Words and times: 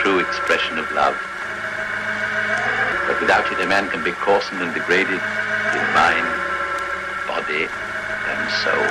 true 0.00 0.18
expression 0.18 0.78
of 0.78 0.90
love. 0.92 1.14
But 3.06 3.20
without 3.20 3.44
it, 3.52 3.60
a 3.60 3.66
man 3.66 3.90
can 3.90 4.02
be 4.02 4.12
coarsened 4.12 4.62
and 4.62 4.72
degraded 4.72 5.20
in 5.76 5.84
mind, 5.92 6.26
body, 7.28 7.68
and 8.32 8.40
soul. 8.64 8.88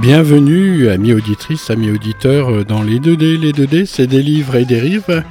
Bienvenue, 0.00 0.88
amis 0.90 1.14
auditrices, 1.14 1.68
amis 1.70 1.90
auditeurs, 1.90 2.64
dans 2.64 2.84
les 2.84 3.00
2D. 3.00 3.40
Les 3.40 3.52
2D, 3.52 3.86
c'est 3.86 4.06
des 4.06 4.22
livres 4.22 4.54
et 4.54 4.64
des 4.64 4.78
rives. 4.78 5.24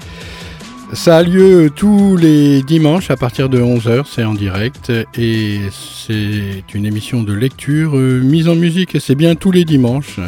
Ça 0.95 1.17
a 1.17 1.23
lieu 1.23 1.69
tous 1.75 2.15
les 2.15 2.63
dimanches 2.63 3.11
à 3.11 3.17
partir 3.17 3.49
de 3.49 3.61
11h, 3.61 4.05
c'est 4.09 4.23
en 4.23 4.33
direct 4.33 4.91
et 5.15 5.59
c'est 5.71 6.63
une 6.73 6.85
émission 6.85 7.21
de 7.21 7.33
lecture 7.33 7.97
euh, 7.97 8.21
mise 8.21 8.47
en 8.47 8.55
musique 8.55 8.95
et 8.95 8.99
c'est 8.99 9.13
bien 9.13 9.35
tous 9.35 9.51
les 9.51 9.65
dimanches. 9.65 10.19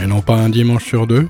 Et 0.00 0.06
non 0.06 0.20
pas 0.20 0.36
un 0.36 0.50
dimanche 0.50 0.84
sur 0.84 1.06
deux. 1.06 1.26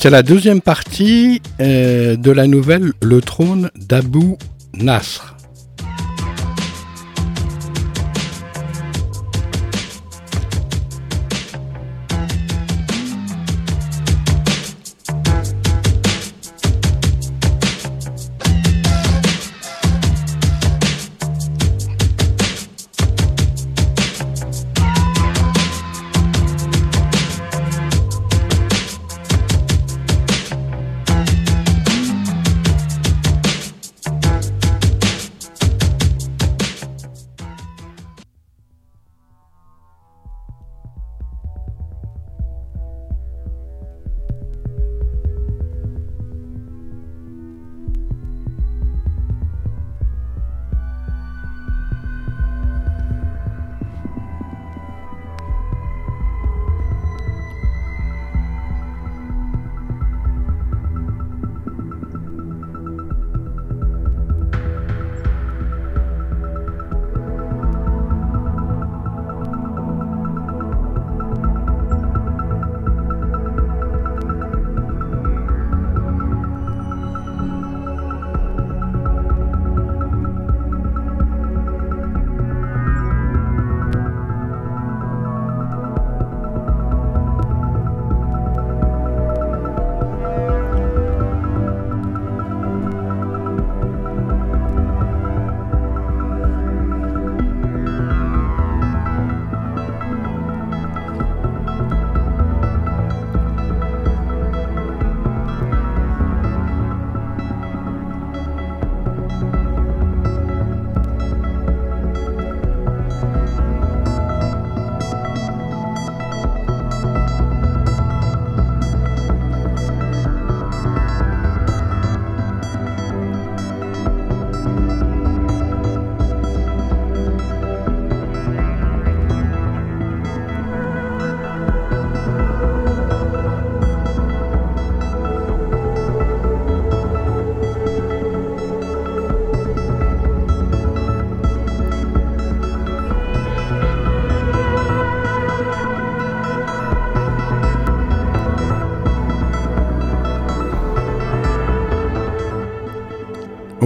C'est 0.00 0.10
la 0.10 0.22
deuxième 0.22 0.60
partie 0.60 1.42
euh, 1.60 2.16
de 2.16 2.30
la 2.30 2.46
nouvelle 2.46 2.94
Le 3.02 3.20
trône 3.20 3.70
d'Abou 3.76 4.38
Nasr. 4.76 5.35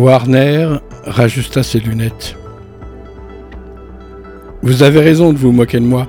Warner 0.00 0.78
rajusta 1.05 1.62
ses 1.62 1.78
lunettes. 1.78 2.34
Vous 4.62 4.83
avez 4.83 5.00
raison 5.00 5.31
de 5.34 5.38
vous 5.38 5.53
moquer 5.53 5.78
de 5.78 5.84
moi. 5.84 6.06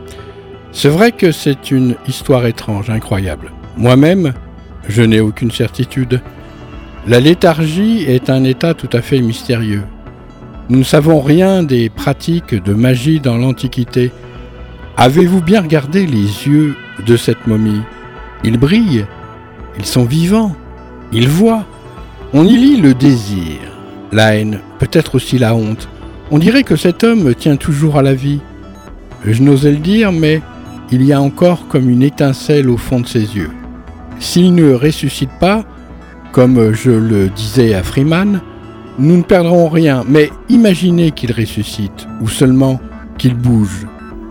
C'est 0.72 0.88
vrai 0.88 1.12
que 1.12 1.34
c'est 1.34 1.72
une 1.72 1.96
histoire 2.08 2.46
étrange, 2.46 2.90
incroyable. 2.90 3.52
Moi-même, 3.76 4.34
je 4.88 5.02
n'ai 5.02 5.20
aucune 5.20 5.52
certitude. 5.52 6.22
La 7.06 7.20
léthargie 7.20 8.06
est 8.08 8.30
un 8.30 8.46
état 8.46 8.74
tout 8.74 8.90
à 8.94 9.02
fait 9.02 9.20
mystérieux. 9.20 9.84
Nous 10.70 10.80
ne 10.80 10.84
savons 10.84 11.20
rien 11.20 11.62
des 11.62 11.90
pratiques 11.90 12.56
de 12.56 12.74
magie 12.74 13.20
dans 13.20 13.36
l'Antiquité. 13.36 14.14
Avez-vous 14.96 15.42
bien 15.42 15.62
regardé 15.62 16.06
les 16.06 16.48
yeux 16.48 16.78
de 17.06 17.18
cette 17.18 17.46
momie? 17.46 17.82
Ils 18.46 18.58
brillent, 18.58 19.06
ils 19.78 19.86
sont 19.86 20.06
vivants, 20.06 20.56
ils 21.12 21.28
voient. 21.28 21.66
On 22.32 22.46
y 22.46 22.56
lit 22.56 22.78
le 22.78 22.94
désir, 22.94 23.71
la 24.12 24.36
haine, 24.36 24.60
peut-être 24.80 25.16
aussi 25.16 25.38
la 25.38 25.56
honte. 25.56 25.90
On 26.32 26.40
dirait 26.40 26.64
que 26.64 26.76
cet 26.76 27.04
homme 27.04 27.36
tient 27.36 27.56
toujours 27.56 27.98
à 27.98 28.02
la 28.02 28.14
vie. 28.14 28.40
Je 29.26 29.42
n'osais 29.42 29.72
le 29.72 29.78
dire, 29.78 30.12
mais 30.12 30.42
il 30.92 31.04
y 31.04 31.14
a 31.14 31.22
encore 31.22 31.68
comme 31.68 31.90
une 31.90 32.04
étincelle 32.04 32.70
au 32.70 32.78
fond 32.78 33.00
de 33.00 33.08
ses 33.08 33.36
yeux. 33.36 33.52
S'il 34.20 34.54
ne 34.54 34.74
ressuscite 34.74 35.32
pas, 35.40 35.64
comme 36.32 36.74
je 36.74 36.92
le 36.92 37.30
disais 37.30 37.74
à 37.74 37.84
Freeman, 37.84 38.42
nous 39.00 39.18
ne 39.18 39.24
perdrons 39.24 39.70
rien, 39.70 40.04
mais 40.08 40.30
imaginez 40.50 41.12
qu'il 41.12 41.32
ressuscite, 41.32 42.08
ou 42.22 42.28
seulement 42.28 42.80
qu'il 43.18 43.36
bouge. 43.36 43.88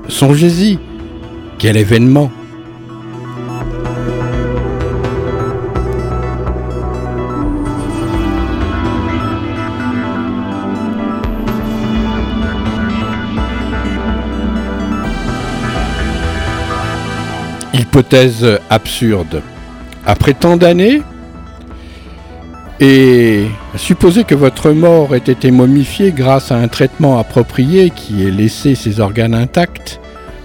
Songez-y, 0.09 0.79
quel 1.59 1.77
événement 1.77 2.31
Hypothèse 18.01 18.59
absurde. 18.71 19.43
Après 20.07 20.33
tant 20.33 20.57
d'années, 20.57 21.03
et 22.81 23.45
supposer 23.77 24.25
que 24.25 24.35
votre 24.35 24.71
mort 24.71 25.15
ait 25.15 25.19
été 25.19 25.51
momifiée 25.51 26.11
grâce 26.11 26.51
à 26.51 26.57
un 26.57 26.69
traitement 26.69 27.19
approprié 27.19 27.91
qui 27.91 28.27
ait 28.27 28.31
laissé 28.31 28.75
ses 28.75 29.01
organes 29.01 29.35
intacts, 29.35 30.01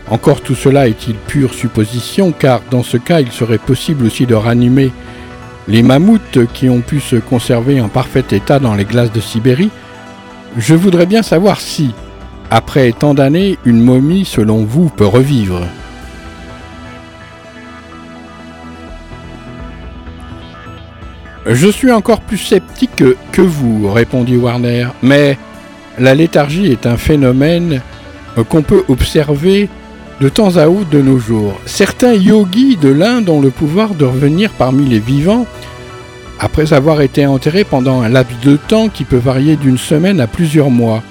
encore 0.10 0.42
tout 0.42 0.54
cela 0.54 0.90
est-il 0.90 1.16
pure 1.16 1.54
supposition, 1.54 2.34
car 2.38 2.60
dans 2.72 2.84
ce 2.84 2.98
cas 2.98 3.22
il 3.22 3.31
serait 3.31 3.58
possible 3.58 4.06
aussi 4.06 4.25
de 4.25 4.36
ranimer 4.36 4.92
les 5.69 5.81
mammouths 5.81 6.46
qui 6.54 6.68
ont 6.68 6.81
pu 6.81 7.00
se 7.00 7.16
conserver 7.16 7.80
en 7.80 7.88
parfait 7.88 8.25
état 8.31 8.60
dans 8.60 8.75
les 8.75 8.84
glaces 8.84 9.13
de 9.13 9.22
Sibérie. 9.22 9.72
Je 10.58 10.75
voudrais 10.75 11.06
bien 11.06 11.24
savoir 11.24 11.62
si, 11.62 11.92
après 12.51 12.92
tant 12.92 13.13
d'années, 13.13 13.58
une 13.63 13.81
momie, 13.81 14.25
selon 14.25 14.66
vous, 14.66 14.90
peut 14.90 15.08
revivre. 15.08 15.62
Je 21.47 21.68
suis 21.68 21.92
encore 21.92 22.21
plus 22.21 22.39
sceptique 22.39 23.03
que 23.31 23.42
vous, 23.42 23.92
répondit 23.92 24.36
Warner, 24.36 24.88
mais 25.03 25.38
la 26.00 26.15
léthargie 26.15 26.71
est 26.71 26.88
un 26.88 26.97
phénomène 26.97 27.81
qu'on 28.50 28.63
peut 28.63 28.83
observer 28.88 29.69
de 30.21 30.30
temps 30.30 30.57
à 30.57 30.68
autre 30.68 30.89
de 30.89 31.01
nos 31.01 31.19
jours. 31.19 31.59
Certains 31.68 32.13
yogis 32.13 32.77
de 32.77 32.89
l'Inde 32.89 33.30
ont 33.30 33.42
le 33.42 33.51
pouvoir 33.51 33.94
de 33.94 34.06
revenir 34.06 34.50
parmi 34.51 34.86
les 34.86 35.00
vivants 35.00 35.45
après 36.39 36.74
avoir 36.74 37.01
été 37.01 37.25
enterrés 37.25 37.63
pendant 37.63 38.01
un 38.01 38.09
laps 38.09 38.39
de 38.41 38.57
temps 38.57 38.89
qui 38.89 39.03
peut 39.03 39.15
varier 39.15 39.56
d'une 39.56 39.77
semaine 39.77 40.19
à 40.19 40.27
plusieurs 40.27 40.69
mois. 40.71 41.03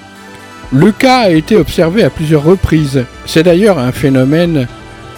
Le 0.71 0.91
cas 0.91 1.19
a 1.19 1.29
été 1.29 1.55
observé 1.55 2.03
à 2.03 2.09
plusieurs 2.09 2.43
reprises. 2.43 3.05
C'est 3.25 3.43
d'ailleurs 3.43 3.79
un 3.79 3.91
phénomène 3.91 4.67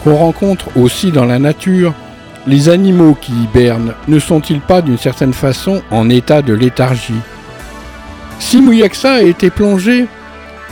qu'on 0.04 0.16
rencontre 0.16 0.70
aussi 0.78 1.12
dans 1.12 1.26
la 1.26 1.40
nature. 1.40 1.94
Les 2.48 2.70
animaux 2.70 3.18
qui 3.20 3.34
hibernent 3.34 3.94
ne 4.08 4.20
sont-ils 4.20 4.62
pas 4.62 4.82
d'une 4.82 4.98
certaine 4.98 5.34
façon 5.34 5.82
en 5.92 6.10
état 6.10 6.42
de 6.42 6.54
léthargie 6.54 7.20
Si 8.40 8.62
Mouyaxa 8.62 9.16
a 9.16 9.22
été 9.22 9.50
plongé 9.50 10.06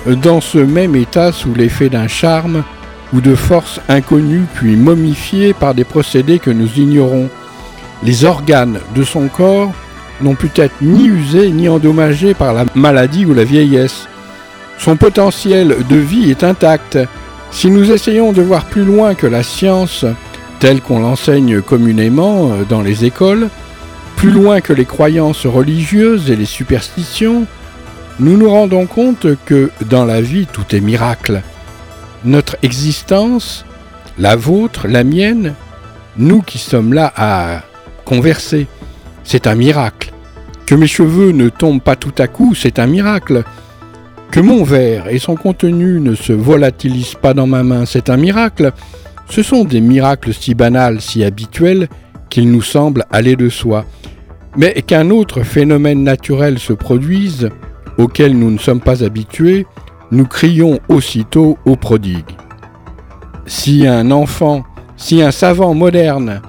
dans 0.07 0.39
ce 0.39 0.57
même 0.57 0.95
état 0.95 1.33
sous 1.33 1.53
l'effet 1.53 1.89
d'un 1.89 2.07
charme 2.07 2.63
ou 3.11 3.19
de 3.19 3.35
force 3.35 3.81
inconnue 3.89 4.45
puis 4.53 4.77
momifié 4.77 5.53
par 5.53 5.73
des 5.73 5.83
procédés 5.83 6.39
que 6.39 6.49
nous 6.49 6.79
ignorons, 6.79 7.29
les 8.03 8.23
organes 8.23 8.79
de 8.95 9.03
son 9.03 9.27
corps 9.27 9.73
n'ont 10.21 10.35
pu 10.35 10.49
être 10.55 10.75
ni 10.81 11.07
usés 11.07 11.51
ni 11.51 11.67
endommagés 11.67 12.33
par 12.33 12.53
la 12.53 12.63
maladie 12.73 13.25
ou 13.25 13.33
la 13.33 13.43
vieillesse. 13.43 14.07
Son 14.77 14.95
potentiel 14.95 15.75
de 15.89 15.97
vie 15.97 16.29
est 16.31 16.45
intact. 16.45 16.97
Si 17.51 17.69
nous 17.69 17.91
essayons 17.91 18.31
de 18.31 18.41
voir 18.41 18.63
plus 18.65 18.85
loin 18.85 19.13
que 19.13 19.27
la 19.27 19.43
science, 19.43 20.05
telle 20.59 20.81
qu'on 20.81 20.99
l'enseigne 20.99 21.61
communément 21.61 22.51
euh, 22.51 22.63
dans 22.67 22.81
les 22.81 23.05
écoles, 23.05 23.49
plus 24.15 24.31
loin 24.31 24.61
que 24.61 24.73
les 24.73 24.85
croyances 24.85 25.45
religieuses 25.45 26.29
et 26.29 26.35
les 26.35 26.45
superstitions, 26.45 27.45
nous 28.19 28.37
nous 28.37 28.49
rendons 28.49 28.85
compte 28.85 29.27
que 29.45 29.71
dans 29.89 30.05
la 30.05 30.21
vie 30.21 30.47
tout 30.51 30.75
est 30.75 30.79
miracle. 30.79 31.41
Notre 32.23 32.57
existence, 32.63 33.65
la 34.17 34.35
vôtre, 34.35 34.87
la 34.87 35.03
mienne, 35.03 35.53
nous 36.17 36.41
qui 36.41 36.57
sommes 36.57 36.93
là 36.93 37.11
à 37.15 37.61
converser, 38.05 38.67
c'est 39.23 39.47
un 39.47 39.55
miracle. 39.55 40.11
Que 40.65 40.75
mes 40.75 40.87
cheveux 40.87 41.31
ne 41.31 41.49
tombent 41.49 41.81
pas 41.81 41.95
tout 41.95 42.13
à 42.17 42.27
coup, 42.27 42.55
c'est 42.55 42.79
un 42.79 42.87
miracle. 42.87 43.43
Que 44.31 44.39
mon 44.39 44.63
verre 44.63 45.09
et 45.09 45.19
son 45.19 45.35
contenu 45.35 45.99
ne 45.99 46.15
se 46.15 46.33
volatilisent 46.33 47.15
pas 47.21 47.33
dans 47.33 47.47
ma 47.47 47.63
main, 47.63 47.85
c'est 47.85 48.09
un 48.09 48.17
miracle. 48.17 48.71
Ce 49.29 49.43
sont 49.43 49.65
des 49.65 49.81
miracles 49.81 50.33
si 50.33 50.55
banals, 50.55 51.01
si 51.01 51.23
habituels, 51.23 51.87
qu'ils 52.29 52.51
nous 52.51 52.61
semblent 52.61 53.05
aller 53.11 53.35
de 53.35 53.49
soi. 53.49 53.85
Mais 54.57 54.73
qu'un 54.81 55.09
autre 55.09 55.43
phénomène 55.43 56.03
naturel 56.03 56.59
se 56.59 56.73
produise, 56.73 57.49
auquel 57.97 58.37
nous 58.37 58.51
ne 58.51 58.57
sommes 58.57 58.81
pas 58.81 59.03
habitués, 59.03 59.65
nous 60.11 60.25
crions 60.25 60.79
aussitôt 60.87 61.57
au 61.65 61.75
prodigue. 61.75 62.37
Si 63.45 63.85
un 63.85 64.11
enfant, 64.11 64.63
si 64.97 65.21
un 65.21 65.31
savant 65.31 65.73
moderne 65.73 66.41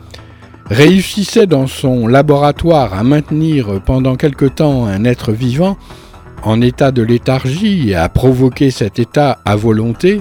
réussissait 0.66 1.46
dans 1.46 1.66
son 1.66 2.06
laboratoire 2.06 2.94
à 2.94 3.02
maintenir 3.02 3.80
pendant 3.84 4.16
quelque 4.16 4.46
temps 4.46 4.86
un 4.86 5.04
être 5.04 5.32
vivant 5.32 5.76
en 6.42 6.60
état 6.60 6.92
de 6.92 7.02
léthargie 7.02 7.94
à 7.94 8.08
provoquer 8.08 8.70
cet 8.70 8.98
état 8.98 9.38
à 9.44 9.56
volonté, 9.56 10.20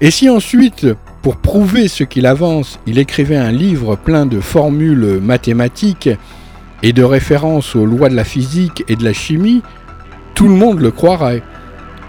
et 0.00 0.10
si 0.10 0.28
ensuite 0.28 0.86
pour 1.22 1.36
prouver 1.36 1.88
ce 1.88 2.04
qu'il 2.04 2.26
avance, 2.26 2.78
il 2.86 2.98
écrivait 2.98 3.36
un 3.36 3.50
livre 3.52 3.96
plein 3.96 4.26
de 4.26 4.40
formules 4.40 5.20
mathématiques 5.20 6.10
et 6.82 6.92
de 6.92 7.02
références 7.02 7.74
aux 7.74 7.86
lois 7.86 8.08
de 8.08 8.14
la 8.14 8.24
physique 8.24 8.84
et 8.88 8.96
de 8.96 9.04
la 9.04 9.12
chimie, 9.12 9.62
tout 10.34 10.48
le 10.48 10.54
monde 10.54 10.80
le 10.80 10.90
croirait. 10.90 11.42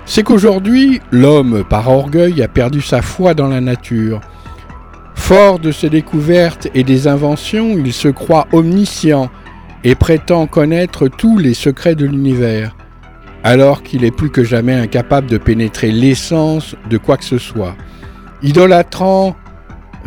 C'est 0.06 0.24
qu'aujourd'hui, 0.24 1.02
l'homme, 1.12 1.64
par 1.68 1.90
orgueil, 1.90 2.42
a 2.42 2.48
perdu 2.48 2.82
sa 2.82 3.02
foi 3.02 3.34
dans 3.34 3.48
la 3.48 3.62
nature. 3.62 4.22
Fort 5.16 5.60
de 5.60 5.72
ses 5.72 5.90
découvertes 5.90 6.68
et 6.74 6.84
des 6.84 7.08
inventions, 7.08 7.78
il 7.78 7.94
se 7.94 8.08
croit 8.08 8.48
omniscient 8.52 9.30
et 9.84 9.96
prétend 9.96 10.48
connaître 10.48 11.08
tous 11.08 11.38
les 11.38 11.54
secrets 11.54 11.96
de 11.96 12.06
l'univers, 12.06 12.76
alors 13.44 13.84
qu'il 13.84 14.04
est 14.04 14.16
plus 14.16 14.30
que 14.30 14.44
jamais 14.44 14.74
incapable 14.74 15.28
de 15.28 15.38
pénétrer 15.38 15.92
l'essence 15.92 16.76
de 16.90 16.98
quoi 16.98 17.18
que 17.18 17.26
ce 17.26 17.38
soit. 17.38 17.76
Idolâtrant 18.42 19.36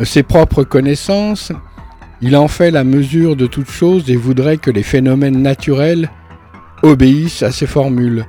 ses 0.03 0.23
propres 0.23 0.63
connaissances, 0.63 1.51
il 2.21 2.35
en 2.35 2.47
fait 2.47 2.71
la 2.71 2.83
mesure 2.83 3.35
de 3.35 3.47
toute 3.47 3.69
chose 3.69 4.09
et 4.09 4.15
voudrait 4.15 4.57
que 4.57 4.71
les 4.71 4.81
phénomènes 4.81 5.41
naturels 5.41 6.09
obéissent 6.81 7.43
à 7.43 7.51
ses 7.51 7.67
formules. 7.67 8.25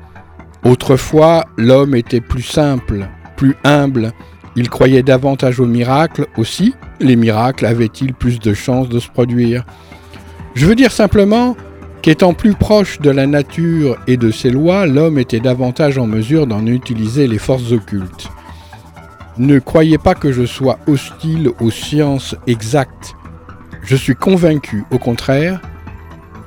Autrefois, 0.64 1.44
l'homme 1.56 1.94
était 1.94 2.20
plus 2.20 2.42
simple, 2.42 3.08
plus 3.36 3.56
humble, 3.64 4.12
il 4.56 4.70
croyait 4.70 5.02
davantage 5.02 5.58
aux 5.58 5.66
miracles 5.66 6.26
aussi, 6.36 6.74
les 7.00 7.16
miracles 7.16 7.66
avaient-ils 7.66 8.14
plus 8.14 8.38
de 8.38 8.54
chances 8.54 8.88
de 8.88 9.00
se 9.00 9.08
produire? 9.08 9.64
Je 10.54 10.66
veux 10.66 10.76
dire 10.76 10.92
simplement 10.92 11.56
qu'étant 12.02 12.34
plus 12.34 12.54
proche 12.54 13.00
de 13.00 13.10
la 13.10 13.26
nature 13.26 13.96
et 14.06 14.16
de 14.16 14.30
ses 14.30 14.50
lois, 14.50 14.86
l'homme 14.86 15.18
était 15.18 15.40
davantage 15.40 15.98
en 15.98 16.06
mesure 16.06 16.46
d'en 16.46 16.66
utiliser 16.66 17.26
les 17.26 17.38
forces 17.38 17.72
occultes. 17.72 18.28
Ne 19.36 19.58
croyez 19.58 19.98
pas 19.98 20.14
que 20.14 20.30
je 20.30 20.46
sois 20.46 20.78
hostile 20.86 21.50
aux 21.60 21.70
sciences 21.70 22.36
exactes. 22.46 23.14
Je 23.82 23.96
suis 23.96 24.14
convaincu, 24.14 24.84
au 24.90 24.98
contraire, 24.98 25.60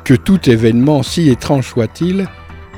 que 0.06 0.14
tout 0.14 0.50
événement, 0.50 1.04
si 1.04 1.30
étrange 1.30 1.68
soit-il, 1.68 2.28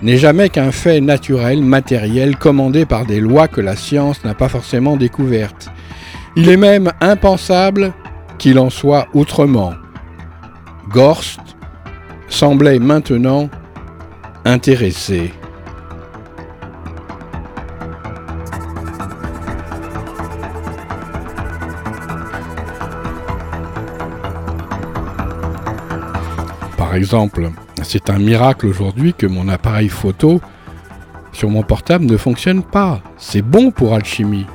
n'est 0.01 0.17
jamais 0.17 0.49
qu'un 0.49 0.71
fait 0.71 0.99
naturel, 0.99 1.61
matériel, 1.61 2.37
commandé 2.37 2.85
par 2.85 3.05
des 3.05 3.19
lois 3.19 3.47
que 3.47 3.61
la 3.61 3.75
science 3.75 4.23
n'a 4.23 4.33
pas 4.33 4.49
forcément 4.49 4.97
découvertes. 4.97 5.69
Il 6.35 6.49
est 6.49 6.57
même 6.57 6.91
impensable 7.01 7.93
qu'il 8.39 8.57
en 8.57 8.69
soit 8.69 9.07
autrement. 9.13 9.73
Gorst 10.89 11.41
semblait 12.29 12.79
maintenant 12.79 13.49
intéressé. 14.45 15.33
Exemple, 26.99 27.49
c'est 27.81 28.09
un 28.09 28.19
miracle 28.19 28.67
aujourd'hui 28.67 29.13
que 29.13 29.25
mon 29.25 29.47
appareil 29.47 29.87
photo 29.87 30.41
sur 31.31 31.49
mon 31.49 31.63
portable 31.63 32.05
ne 32.05 32.17
fonctionne 32.17 32.61
pas. 32.61 33.01
C'est 33.17 33.41
bon 33.41 33.71
pour 33.71 33.95
alchimie. 33.95 34.45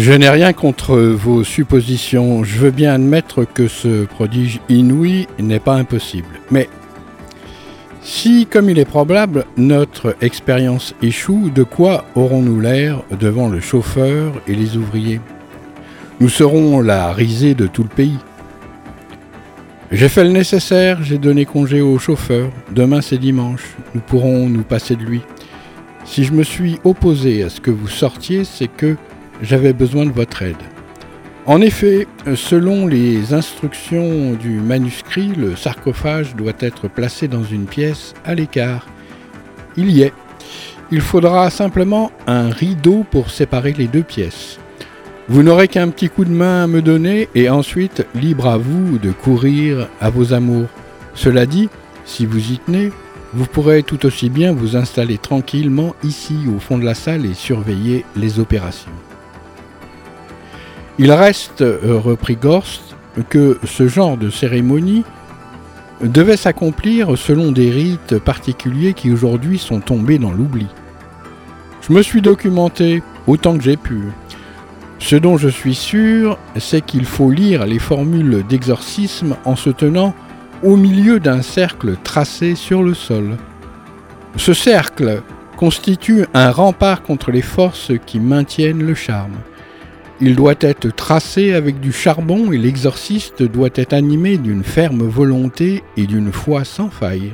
Je 0.00 0.12
n'ai 0.12 0.30
rien 0.30 0.54
contre 0.54 0.96
vos 0.96 1.44
suppositions. 1.44 2.42
Je 2.42 2.58
veux 2.58 2.70
bien 2.70 2.94
admettre 2.94 3.44
que 3.44 3.68
ce 3.68 4.06
prodige 4.06 4.58
inouï 4.70 5.26
n'est 5.38 5.60
pas 5.60 5.74
impossible. 5.74 6.40
Mais 6.50 6.70
si, 8.00 8.46
comme 8.46 8.70
il 8.70 8.78
est 8.78 8.86
probable, 8.86 9.44
notre 9.58 10.16
expérience 10.22 10.94
échoue, 11.02 11.50
de 11.54 11.64
quoi 11.64 12.06
aurons-nous 12.14 12.60
l'air 12.60 13.02
devant 13.20 13.50
le 13.50 13.60
chauffeur 13.60 14.32
et 14.48 14.54
les 14.54 14.78
ouvriers? 14.78 15.20
Nous 16.18 16.30
serons 16.30 16.80
la 16.80 17.12
risée 17.12 17.54
de 17.54 17.66
tout 17.66 17.82
le 17.82 17.90
pays. 17.90 18.18
J'ai 19.92 20.08
fait 20.08 20.24
le 20.24 20.30
nécessaire, 20.30 21.02
j'ai 21.02 21.18
donné 21.18 21.44
congé 21.44 21.82
au 21.82 21.98
chauffeur. 21.98 22.48
Demain 22.70 23.02
c'est 23.02 23.18
dimanche, 23.18 23.76
nous 23.94 24.00
pourrons 24.00 24.48
nous 24.48 24.62
passer 24.62 24.96
de 24.96 25.02
lui. 25.02 25.20
Si 26.06 26.24
je 26.24 26.32
me 26.32 26.42
suis 26.42 26.78
opposé 26.84 27.42
à 27.42 27.50
ce 27.50 27.60
que 27.60 27.70
vous 27.70 27.86
sortiez, 27.86 28.44
c'est 28.44 28.66
que 28.74 28.96
j'avais 29.42 29.72
besoin 29.72 30.06
de 30.06 30.12
votre 30.12 30.42
aide. 30.42 30.56
En 31.46 31.60
effet, 31.62 32.06
selon 32.34 32.86
les 32.86 33.32
instructions 33.32 34.34
du 34.34 34.60
manuscrit, 34.60 35.28
le 35.28 35.56
sarcophage 35.56 36.36
doit 36.36 36.52
être 36.60 36.86
placé 36.88 37.28
dans 37.28 37.42
une 37.42 37.64
pièce 37.64 38.14
à 38.24 38.34
l'écart. 38.34 38.86
Il 39.76 39.90
y 39.90 40.02
est. 40.02 40.12
Il 40.92 41.00
faudra 41.00 41.50
simplement 41.50 42.12
un 42.26 42.50
rideau 42.50 43.04
pour 43.10 43.30
séparer 43.30 43.72
les 43.72 43.86
deux 43.86 44.02
pièces. 44.02 44.58
Vous 45.28 45.42
n'aurez 45.42 45.68
qu'un 45.68 45.88
petit 45.88 46.08
coup 46.08 46.24
de 46.24 46.30
main 46.30 46.64
à 46.64 46.66
me 46.66 46.82
donner 46.82 47.28
et 47.34 47.48
ensuite 47.48 48.04
libre 48.14 48.48
à 48.48 48.58
vous 48.58 48.98
de 48.98 49.12
courir 49.12 49.88
à 50.00 50.10
vos 50.10 50.32
amours. 50.32 50.68
Cela 51.14 51.46
dit, 51.46 51.68
si 52.04 52.26
vous 52.26 52.52
y 52.52 52.58
tenez, 52.58 52.90
vous 53.32 53.46
pourrez 53.46 53.82
tout 53.84 54.04
aussi 54.06 54.28
bien 54.28 54.52
vous 54.52 54.76
installer 54.76 55.18
tranquillement 55.18 55.94
ici 56.02 56.36
au 56.54 56.58
fond 56.58 56.78
de 56.78 56.84
la 56.84 56.94
salle 56.94 57.24
et 57.24 57.34
surveiller 57.34 58.04
les 58.16 58.40
opérations. 58.40 58.90
Il 61.02 61.12
reste, 61.12 61.62
euh, 61.62 61.98
reprit 61.98 62.36
Gorst, 62.36 62.94
que 63.30 63.58
ce 63.64 63.88
genre 63.88 64.18
de 64.18 64.28
cérémonie 64.28 65.02
devait 66.02 66.36
s'accomplir 66.36 67.16
selon 67.16 67.52
des 67.52 67.70
rites 67.70 68.18
particuliers 68.18 68.92
qui 68.92 69.10
aujourd'hui 69.10 69.56
sont 69.56 69.80
tombés 69.80 70.18
dans 70.18 70.30
l'oubli. 70.30 70.66
Je 71.80 71.94
me 71.94 72.02
suis 72.02 72.20
documenté 72.20 73.02
autant 73.26 73.56
que 73.56 73.64
j'ai 73.64 73.78
pu. 73.78 74.12
Ce 74.98 75.16
dont 75.16 75.38
je 75.38 75.48
suis 75.48 75.74
sûr, 75.74 76.36
c'est 76.58 76.84
qu'il 76.84 77.06
faut 77.06 77.30
lire 77.30 77.64
les 77.64 77.78
formules 77.78 78.44
d'exorcisme 78.46 79.36
en 79.46 79.56
se 79.56 79.70
tenant 79.70 80.14
au 80.62 80.76
milieu 80.76 81.18
d'un 81.18 81.40
cercle 81.40 81.96
tracé 82.04 82.54
sur 82.54 82.82
le 82.82 82.92
sol. 82.92 83.38
Ce 84.36 84.52
cercle 84.52 85.22
constitue 85.56 86.26
un 86.34 86.50
rempart 86.50 87.00
contre 87.00 87.30
les 87.30 87.40
forces 87.40 87.92
qui 88.04 88.20
maintiennent 88.20 88.82
le 88.82 88.94
charme. 88.94 89.38
Il 90.22 90.36
doit 90.36 90.56
être 90.60 90.94
tracé 90.94 91.54
avec 91.54 91.80
du 91.80 91.92
charbon 91.92 92.52
et 92.52 92.58
l'exorciste 92.58 93.42
doit 93.42 93.70
être 93.74 93.94
animé 93.94 94.36
d'une 94.36 94.64
ferme 94.64 95.02
volonté 95.02 95.82
et 95.96 96.06
d'une 96.06 96.30
foi 96.30 96.64
sans 96.64 96.90
faille. 96.90 97.32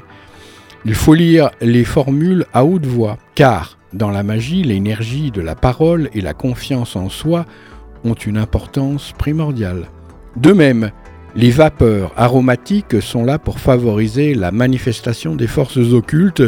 Il 0.85 0.95
faut 0.95 1.15
lire 1.15 1.51
les 1.61 1.83
formules 1.83 2.47
à 2.53 2.65
haute 2.65 2.87
voix, 2.87 3.19
car 3.35 3.77
dans 3.93 4.11
la 4.11 4.23
magie, 4.23 4.63
l'énergie 4.63 5.33
de 5.33 5.41
la 5.41 5.57
parole 5.57 6.11
et 6.15 6.21
la 6.21 6.33
confiance 6.33 6.95
en 6.95 7.09
soi 7.09 7.45
ont 8.05 8.15
une 8.15 8.39
importance 8.39 9.13
primordiale. 9.19 9.89
De 10.37 10.53
même, 10.53 10.93
les 11.35 11.51
vapeurs 11.51 12.13
aromatiques 12.17 13.03
sont 13.03 13.25
là 13.25 13.41
pour 13.41 13.59
favoriser 13.59 14.35
la 14.35 14.53
manifestation 14.53 15.35
des 15.35 15.49
forces 15.49 15.77
occultes 15.93 16.45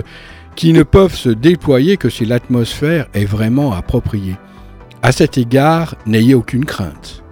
qui 0.54 0.72
ne 0.72 0.84
peuvent 0.84 1.14
se 1.14 1.30
déployer 1.30 1.96
que 1.96 2.08
si 2.08 2.24
l'atmosphère 2.24 3.08
est 3.12 3.24
vraiment 3.24 3.72
appropriée. 3.72 4.36
À 5.02 5.12
cet 5.12 5.38
égard, 5.38 5.94
n'ayez 6.06 6.34
aucune 6.34 6.64
crainte. 6.64 7.22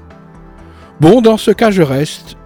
Bon, 1.00 1.20
dans 1.20 1.37
ce 1.37 1.50
cas, 1.50 1.72
je 1.72 1.83
reste. 1.83 2.37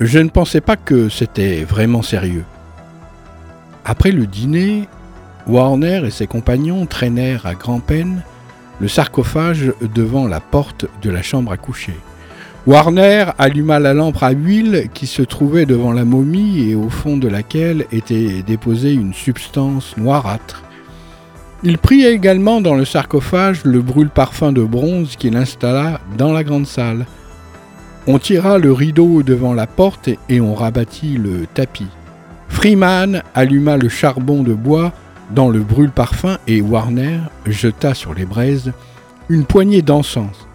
Je 0.00 0.20
ne 0.20 0.28
pensais 0.28 0.60
pas 0.60 0.76
que 0.76 1.08
c'était 1.08 1.64
vraiment 1.64 2.02
sérieux. 2.02 2.44
Après 3.84 4.12
le 4.12 4.26
dîner, 4.26 4.88
Warner 5.48 6.02
et 6.06 6.10
ses 6.10 6.28
compagnons 6.28 6.86
traînèrent 6.86 7.46
à 7.46 7.54
grand-peine 7.54 8.22
le 8.80 8.86
sarcophage 8.86 9.72
devant 9.94 10.28
la 10.28 10.40
porte 10.40 10.86
de 11.02 11.10
la 11.10 11.22
chambre 11.22 11.50
à 11.50 11.56
coucher. 11.56 11.96
Warner 12.64 13.26
alluma 13.38 13.80
la 13.80 13.92
lampe 13.94 14.22
à 14.22 14.30
huile 14.30 14.88
qui 14.94 15.08
se 15.08 15.22
trouvait 15.22 15.66
devant 15.66 15.92
la 15.92 16.04
momie 16.04 16.70
et 16.70 16.76
au 16.76 16.88
fond 16.88 17.16
de 17.16 17.26
laquelle 17.26 17.86
était 17.90 18.42
déposée 18.42 18.92
une 18.92 19.12
substance 19.12 19.96
noirâtre. 19.96 20.62
Il 21.64 21.78
prit 21.78 22.04
également 22.04 22.60
dans 22.60 22.74
le 22.74 22.84
sarcophage 22.84 23.64
le 23.64 23.80
brûle-parfum 23.80 24.52
de 24.52 24.62
bronze 24.62 25.14
qu'il 25.16 25.36
installa 25.36 26.00
dans 26.18 26.32
la 26.32 26.42
grande 26.42 26.66
salle. 26.66 27.06
On 28.08 28.18
tira 28.18 28.58
le 28.58 28.72
rideau 28.72 29.22
devant 29.22 29.54
la 29.54 29.68
porte 29.68 30.10
et 30.28 30.40
on 30.40 30.54
rabattit 30.54 31.16
le 31.18 31.46
tapis. 31.54 31.86
Freeman 32.48 33.22
alluma 33.34 33.76
le 33.76 33.88
charbon 33.88 34.42
de 34.42 34.54
bois 34.54 34.92
dans 35.30 35.48
le 35.48 35.60
brûle-parfum 35.60 36.38
et 36.48 36.60
Warner 36.60 37.20
jeta 37.46 37.94
sur 37.94 38.12
les 38.12 38.24
braises 38.24 38.72
une 39.28 39.44
poignée 39.44 39.82
d'encens, 39.82 40.46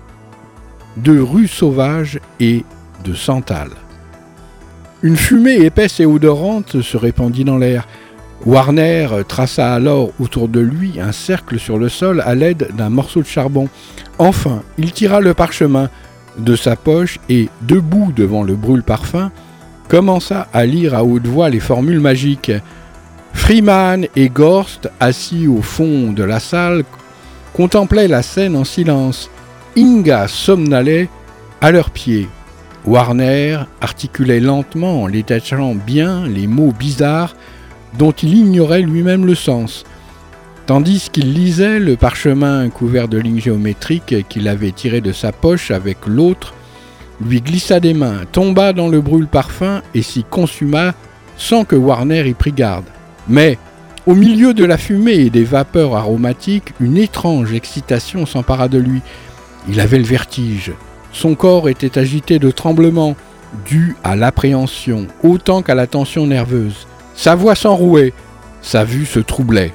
de 0.97 1.19
rue 1.19 1.47
sauvage 1.47 2.19
et 2.39 2.65
de 3.05 3.13
santal. 3.13 3.69
Une 5.03 5.15
fumée 5.15 5.55
épaisse 5.55 5.99
et 5.99 6.05
odorante 6.05 6.81
se 6.81 6.97
répandit 6.97 7.43
dans 7.43 7.57
l'air. 7.57 7.87
Warner 8.45 9.09
traça 9.27 9.73
alors 9.73 10.11
autour 10.19 10.47
de 10.47 10.59
lui 10.59 10.99
un 10.99 11.11
cercle 11.11 11.59
sur 11.59 11.77
le 11.77 11.89
sol 11.89 12.21
à 12.25 12.35
l'aide 12.35 12.69
d'un 12.77 12.89
morceau 12.89 13.21
de 13.21 13.27
charbon. 13.27 13.67
Enfin, 14.19 14.61
il 14.77 14.91
tira 14.91 15.19
le 15.19 15.33
parchemin 15.33 15.89
de 16.37 16.55
sa 16.55 16.75
poche 16.75 17.19
et, 17.29 17.49
debout 17.63 18.13
devant 18.15 18.43
le 18.43 18.55
brûle-parfum, 18.55 19.31
commença 19.87 20.47
à 20.53 20.65
lire 20.65 20.93
à 20.93 21.03
haute 21.03 21.27
voix 21.27 21.49
les 21.49 21.59
formules 21.59 21.99
magiques. 21.99 22.51
Freeman 23.33 24.07
et 24.15 24.29
Gorst, 24.29 24.89
assis 24.99 25.47
au 25.47 25.61
fond 25.61 26.11
de 26.11 26.23
la 26.23 26.39
salle, 26.39 26.83
contemplaient 27.53 28.07
la 28.07 28.21
scène 28.21 28.55
en 28.55 28.63
silence. 28.63 29.29
Inga 29.75 30.27
somnalait 30.27 31.09
à 31.61 31.71
leurs 31.71 31.89
pieds. 31.89 32.27
Warner 32.85 33.59
articulait 33.81 34.39
lentement 34.39 35.03
en 35.03 35.09
détachant 35.09 35.75
bien 35.75 36.25
les 36.27 36.47
mots 36.47 36.73
bizarres 36.77 37.35
dont 37.97 38.11
il 38.11 38.35
ignorait 38.35 38.81
lui-même 38.81 39.25
le 39.25 39.35
sens, 39.35 39.83
tandis 40.65 41.09
qu'il 41.11 41.33
lisait 41.33 41.79
le 41.79 41.95
parchemin 41.95 42.69
couvert 42.69 43.07
de 43.07 43.17
lignes 43.17 43.41
géométriques 43.41 44.27
qu'il 44.29 44.47
avait 44.47 44.71
tiré 44.71 45.01
de 45.01 45.11
sa 45.11 45.31
poche 45.31 45.71
avec 45.71 46.05
l'autre, 46.05 46.53
lui 47.25 47.41
glissa 47.41 47.79
des 47.79 47.93
mains, 47.93 48.21
tomba 48.31 48.73
dans 48.73 48.89
le 48.89 49.01
brûle-parfum 49.01 49.81
et 49.95 50.01
s'y 50.01 50.23
consuma 50.23 50.93
sans 51.37 51.63
que 51.63 51.75
Warner 51.75 52.27
y 52.27 52.33
prit 52.33 52.51
garde. 52.51 52.85
Mais, 53.27 53.57
au 54.05 54.13
milieu 54.13 54.53
de 54.53 54.65
la 54.65 54.77
fumée 54.77 55.15
et 55.15 55.29
des 55.29 55.43
vapeurs 55.43 55.95
aromatiques, 55.95 56.73
une 56.79 56.97
étrange 56.97 57.53
excitation 57.53 58.25
s'empara 58.25 58.67
de 58.67 58.77
lui. 58.77 59.01
Il 59.67 59.79
avait 59.79 59.99
le 59.99 60.05
vertige. 60.05 60.71
Son 61.11 61.35
corps 61.35 61.69
était 61.69 61.97
agité 61.97 62.39
de 62.39 62.51
tremblements, 62.51 63.15
dus 63.65 63.95
à 64.03 64.15
l'appréhension 64.15 65.07
autant 65.23 65.61
qu'à 65.61 65.75
la 65.75 65.87
tension 65.87 66.27
nerveuse. 66.27 66.87
Sa 67.17 67.33
voix 67.33 67.55
s'enrouait, 67.55 68.13
sa 68.61 68.83
vue 68.83 69.07
se 69.07 69.19
troublait. 69.19 69.73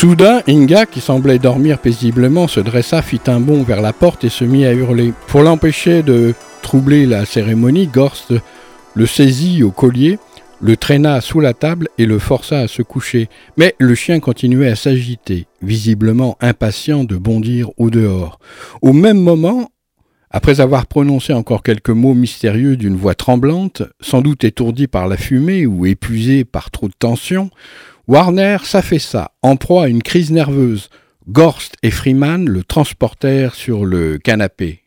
Soudain, 0.00 0.40
Inga, 0.48 0.86
qui 0.86 0.98
semblait 1.02 1.38
dormir 1.38 1.78
paisiblement, 1.78 2.48
se 2.48 2.58
dressa, 2.58 3.02
fit 3.02 3.20
un 3.26 3.38
bond 3.38 3.62
vers 3.62 3.82
la 3.82 3.92
porte 3.92 4.24
et 4.24 4.30
se 4.30 4.46
mit 4.46 4.64
à 4.64 4.72
hurler. 4.72 5.12
Pour 5.26 5.42
l'empêcher 5.42 6.02
de 6.02 6.32
troubler 6.62 7.04
la 7.04 7.26
cérémonie, 7.26 7.86
Gorst 7.86 8.32
le 8.94 9.04
saisit 9.04 9.62
au 9.62 9.70
collier, 9.70 10.18
le 10.62 10.78
traîna 10.78 11.20
sous 11.20 11.40
la 11.40 11.52
table 11.52 11.88
et 11.98 12.06
le 12.06 12.18
força 12.18 12.60
à 12.60 12.66
se 12.66 12.80
coucher. 12.80 13.28
Mais 13.58 13.74
le 13.78 13.94
chien 13.94 14.20
continuait 14.20 14.70
à 14.70 14.74
s'agiter, 14.74 15.46
visiblement 15.60 16.38
impatient 16.40 17.04
de 17.04 17.18
bondir 17.18 17.68
au 17.76 17.90
dehors. 17.90 18.38
Au 18.80 18.94
même 18.94 19.20
moment, 19.20 19.68
Après 20.32 20.60
avoir 20.60 20.86
prononcé 20.86 21.32
encore 21.32 21.64
quelques 21.64 21.90
mots 21.90 22.14
mystérieux 22.14 22.76
d'une 22.76 22.94
voix 22.94 23.16
tremblante, 23.16 23.82
sans 24.00 24.22
doute 24.22 24.44
étourdi 24.44 24.86
par 24.86 25.08
la 25.08 25.16
fumée 25.16 25.66
ou 25.66 25.86
épuisé 25.86 26.44
par 26.44 26.70
trop 26.70 26.86
de 26.86 26.94
tension, 26.96 27.50
Warner 28.10 28.56
s'affaissa, 28.64 29.30
en 29.40 29.54
proie 29.54 29.84
à 29.84 29.86
une 29.86 30.02
crise 30.02 30.32
nerveuse. 30.32 30.90
Gorst 31.28 31.76
et 31.84 31.92
Freeman 31.92 32.44
le 32.44 32.64
transportèrent 32.64 33.54
sur 33.54 33.84
le 33.84 34.18
canapé. 34.18 34.79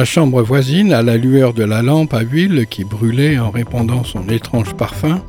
La 0.00 0.06
chambre 0.06 0.40
voisine, 0.40 0.94
à 0.94 1.02
la 1.02 1.18
lueur 1.18 1.52
de 1.52 1.62
la 1.62 1.82
lampe 1.82 2.14
à 2.14 2.22
huile 2.22 2.66
qui 2.66 2.84
brûlait 2.84 3.38
en 3.38 3.50
répandant 3.50 4.02
son 4.02 4.30
étrange 4.30 4.74
parfum, 4.74 5.22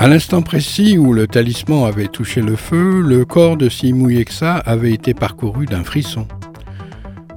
à 0.00 0.08
l'instant 0.08 0.42
précis 0.42 0.98
où 0.98 1.12
le 1.12 1.28
talisman 1.28 1.84
avait 1.84 2.08
touché 2.08 2.40
le 2.40 2.56
feu, 2.56 3.00
le 3.00 3.24
corps 3.24 3.56
de 3.56 3.68
Simouyexa 3.68 4.56
avait 4.56 4.90
été 4.90 5.14
parcouru 5.14 5.66
d'un 5.66 5.84
frisson. 5.84 6.26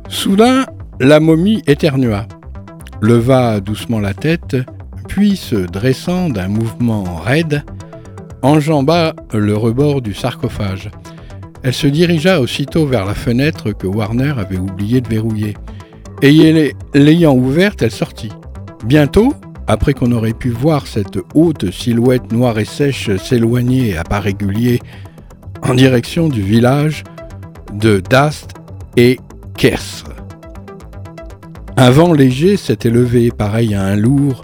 Soudain, 0.09 0.65
la 0.99 1.19
momie 1.19 1.61
éternua, 1.67 2.25
leva 2.99 3.59
doucement 3.59 3.99
la 3.99 4.15
tête, 4.15 4.57
puis 5.07 5.35
se 5.35 5.55
dressant 5.55 6.29
d'un 6.29 6.47
mouvement 6.47 7.03
raide, 7.17 7.63
enjamba 8.41 9.13
le 9.33 9.55
rebord 9.55 10.01
du 10.01 10.15
sarcophage. 10.15 10.89
Elle 11.61 11.73
se 11.73 11.85
dirigea 11.85 12.41
aussitôt 12.41 12.87
vers 12.87 13.05
la 13.05 13.13
fenêtre 13.13 13.71
que 13.71 13.85
Warner 13.85 14.33
avait 14.35 14.57
oublié 14.57 14.99
de 14.99 15.07
verrouiller. 15.07 15.53
Et 16.21 16.73
l'ayant 16.93 17.35
ouverte, 17.35 17.81
elle 17.81 17.91
sortit. 17.91 18.31
Bientôt, 18.85 19.33
après 19.67 19.93
qu'on 19.93 20.11
aurait 20.11 20.33
pu 20.33 20.49
voir 20.49 20.85
cette 20.85 21.17
haute 21.33 21.71
silhouette 21.71 22.31
noire 22.31 22.59
et 22.59 22.65
sèche 22.65 23.15
s'éloigner 23.17 23.97
à 23.97 24.03
pas 24.03 24.19
réguliers 24.19 24.79
en 25.63 25.73
direction 25.73 26.29
du 26.29 26.41
village 26.41 27.03
de 27.73 27.99
Dast 27.99 28.51
et 28.97 29.19
Kers. 29.57 30.03
Un 31.77 31.89
vent 31.89 32.13
léger 32.13 32.57
s'était 32.57 32.89
levé 32.89 33.31
pareil 33.31 33.73
à 33.73 33.83
un 33.83 33.95
lourd 33.95 34.43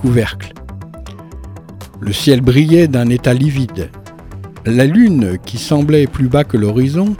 couvercle. 0.00 0.52
Le 2.00 2.12
ciel 2.12 2.40
brillait 2.40 2.88
d'un 2.88 3.08
état 3.08 3.34
livide. 3.34 3.90
La 4.64 4.86
lune, 4.86 5.38
qui 5.44 5.58
semblait 5.58 6.06
plus 6.06 6.28
bas 6.28 6.44
que 6.44 6.56
l'horizon, 6.56 7.14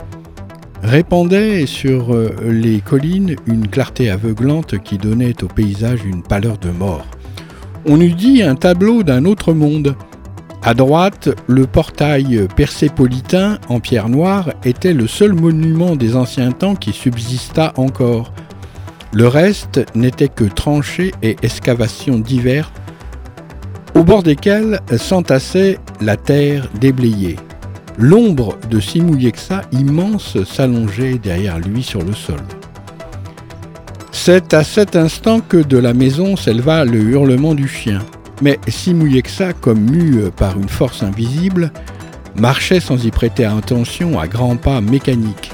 répandait 0.83 1.65
sur 1.65 2.13
euh, 2.13 2.35
les 2.43 2.81
collines 2.81 3.35
une 3.47 3.67
clarté 3.67 4.09
aveuglante 4.09 4.77
qui 4.79 4.97
donnait 4.97 5.43
au 5.43 5.47
paysage 5.47 6.03
une 6.05 6.21
pâleur 6.21 6.57
de 6.57 6.69
mort. 6.69 7.05
On 7.85 7.99
eût 7.99 8.13
dit 8.13 8.43
un 8.43 8.55
tableau 8.55 9.03
d'un 9.03 9.25
autre 9.25 9.53
monde. 9.53 9.95
À 10.61 10.73
droite, 10.73 11.29
le 11.47 11.67
portail 11.67 12.47
persépolitain 12.55 13.59
en 13.69 13.79
pierre 13.79 14.09
noire 14.09 14.53
était 14.63 14.93
le 14.93 15.07
seul 15.07 15.33
monument 15.33 15.95
des 15.95 16.15
anciens 16.15 16.51
temps 16.51 16.75
qui 16.75 16.93
subsista 16.93 17.73
encore. 17.77 18.33
Le 19.13 19.27
reste 19.27 19.85
n'était 19.95 20.29
que 20.29 20.45
tranchées 20.45 21.11
et 21.21 21.35
excavations 21.43 22.19
diverses, 22.19 22.71
au 23.95 24.03
bord 24.03 24.23
desquelles 24.23 24.79
s'entassait 24.97 25.77
la 26.01 26.17
terre 26.17 26.67
déblayée. 26.79 27.35
L'ombre 27.97 28.57
de 28.71 28.79
Simouyexa 28.79 29.61
immense 29.71 30.43
s'allongeait 30.45 31.19
derrière 31.19 31.59
lui 31.59 31.83
sur 31.83 32.01
le 32.03 32.13
sol. 32.13 32.41
C'est 34.11 34.53
à 34.53 34.63
cet 34.63 34.95
instant 34.95 35.41
que 35.41 35.57
de 35.57 35.77
la 35.77 35.93
maison 35.93 36.35
s'éleva 36.35 36.85
le 36.85 36.99
hurlement 36.99 37.53
du 37.53 37.67
chien. 37.67 37.99
Mais 38.41 38.59
Simouyexa, 38.67 39.53
comme 39.53 39.89
mu 39.91 40.31
par 40.35 40.57
une 40.57 40.69
force 40.69 41.03
invisible, 41.03 41.71
marchait 42.35 42.79
sans 42.79 43.05
y 43.05 43.11
prêter 43.11 43.45
attention 43.45 44.19
à 44.19 44.27
grands 44.27 44.57
pas 44.57 44.81
mécaniques. 44.81 45.51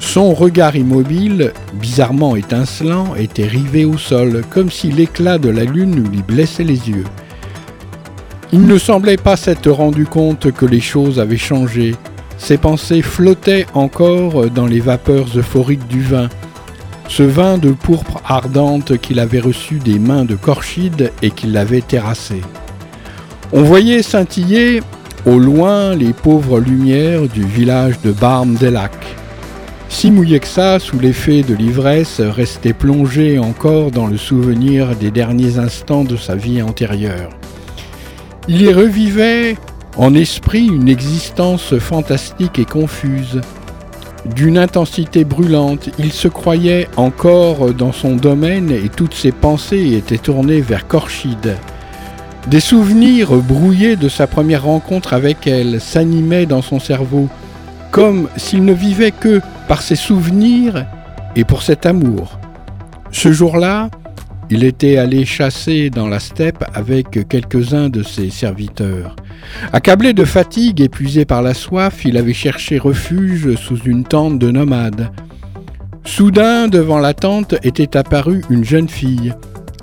Son 0.00 0.32
regard 0.34 0.76
immobile, 0.76 1.52
bizarrement 1.80 2.36
étincelant, 2.36 3.14
était 3.14 3.46
rivé 3.46 3.84
au 3.84 3.96
sol, 3.96 4.42
comme 4.50 4.70
si 4.70 4.92
l'éclat 4.92 5.38
de 5.38 5.48
la 5.48 5.64
lune 5.64 6.08
lui 6.10 6.22
blessait 6.22 6.64
les 6.64 6.88
yeux. 6.88 7.04
Il 8.52 8.66
ne 8.66 8.78
semblait 8.78 9.18
pas 9.18 9.36
s'être 9.36 9.70
rendu 9.70 10.06
compte 10.06 10.52
que 10.52 10.64
les 10.64 10.80
choses 10.80 11.20
avaient 11.20 11.36
changé. 11.36 11.94
Ses 12.38 12.56
pensées 12.56 13.02
flottaient 13.02 13.66
encore 13.74 14.48
dans 14.50 14.66
les 14.66 14.80
vapeurs 14.80 15.26
euphoriques 15.36 15.86
du 15.88 16.00
vin, 16.00 16.28
ce 17.08 17.22
vin 17.22 17.58
de 17.58 17.72
pourpre 17.72 18.20
ardente 18.24 18.98
qu'il 18.98 19.18
avait 19.18 19.40
reçu 19.40 19.78
des 19.78 19.98
mains 19.98 20.24
de 20.24 20.34
Corchide 20.34 21.12
et 21.20 21.30
qui 21.30 21.46
l'avait 21.46 21.82
terrassé. 21.82 22.40
On 23.52 23.62
voyait 23.62 24.02
scintiller 24.02 24.82
au 25.26 25.38
loin 25.38 25.94
les 25.94 26.12
pauvres 26.12 26.60
lumières 26.60 27.28
du 27.28 27.44
village 27.44 28.00
de 28.02 28.12
Barme 28.12 28.54
des 28.54 28.70
Lacs. 28.70 29.16
Simouyexa, 29.88 30.78
sous 30.78 30.98
l'effet 30.98 31.42
de 31.42 31.54
l'ivresse, 31.54 32.20
restait 32.20 32.74
plongé 32.74 33.38
encore 33.38 33.90
dans 33.90 34.06
le 34.06 34.18
souvenir 34.18 34.94
des 34.96 35.10
derniers 35.10 35.58
instants 35.58 36.04
de 36.04 36.16
sa 36.16 36.34
vie 36.34 36.62
antérieure. 36.62 37.37
Il 38.50 38.62
y 38.62 38.72
revivait 38.72 39.58
en 39.98 40.14
esprit 40.14 40.68
une 40.68 40.88
existence 40.88 41.78
fantastique 41.78 42.58
et 42.58 42.64
confuse. 42.64 43.42
D'une 44.34 44.56
intensité 44.56 45.24
brûlante, 45.24 45.90
il 45.98 46.12
se 46.12 46.28
croyait 46.28 46.88
encore 46.96 47.74
dans 47.74 47.92
son 47.92 48.16
domaine 48.16 48.70
et 48.70 48.88
toutes 48.88 49.12
ses 49.12 49.32
pensées 49.32 49.92
étaient 49.92 50.16
tournées 50.16 50.62
vers 50.62 50.88
Corchide. 50.88 51.58
Des 52.46 52.60
souvenirs 52.60 53.32
brouillés 53.36 53.96
de 53.96 54.08
sa 54.08 54.26
première 54.26 54.64
rencontre 54.64 55.12
avec 55.12 55.46
elle 55.46 55.78
s'animaient 55.78 56.46
dans 56.46 56.62
son 56.62 56.80
cerveau, 56.80 57.28
comme 57.90 58.30
s'il 58.38 58.64
ne 58.64 58.72
vivait 58.72 59.10
que 59.10 59.42
par 59.68 59.82
ses 59.82 59.96
souvenirs 59.96 60.86
et 61.36 61.44
pour 61.44 61.62
cet 61.62 61.84
amour. 61.84 62.38
Ce 63.10 63.30
jour-là, 63.30 63.90
il 64.50 64.64
était 64.64 64.96
allé 64.96 65.24
chasser 65.24 65.90
dans 65.90 66.08
la 66.08 66.20
steppe 66.20 66.64
avec 66.74 67.28
quelques-uns 67.28 67.88
de 67.88 68.02
ses 68.02 68.30
serviteurs. 68.30 69.14
Accablé 69.72 70.12
de 70.12 70.24
fatigue, 70.24 70.80
épuisé 70.80 71.24
par 71.24 71.42
la 71.42 71.54
soif, 71.54 72.04
il 72.04 72.16
avait 72.16 72.32
cherché 72.32 72.78
refuge 72.78 73.54
sous 73.56 73.78
une 73.84 74.04
tente 74.04 74.38
de 74.38 74.50
nomade. 74.50 75.10
Soudain, 76.04 76.68
devant 76.68 76.98
la 76.98 77.12
tente, 77.12 77.54
était 77.62 77.96
apparue 77.96 78.42
une 78.48 78.64
jeune 78.64 78.88
fille. 78.88 79.34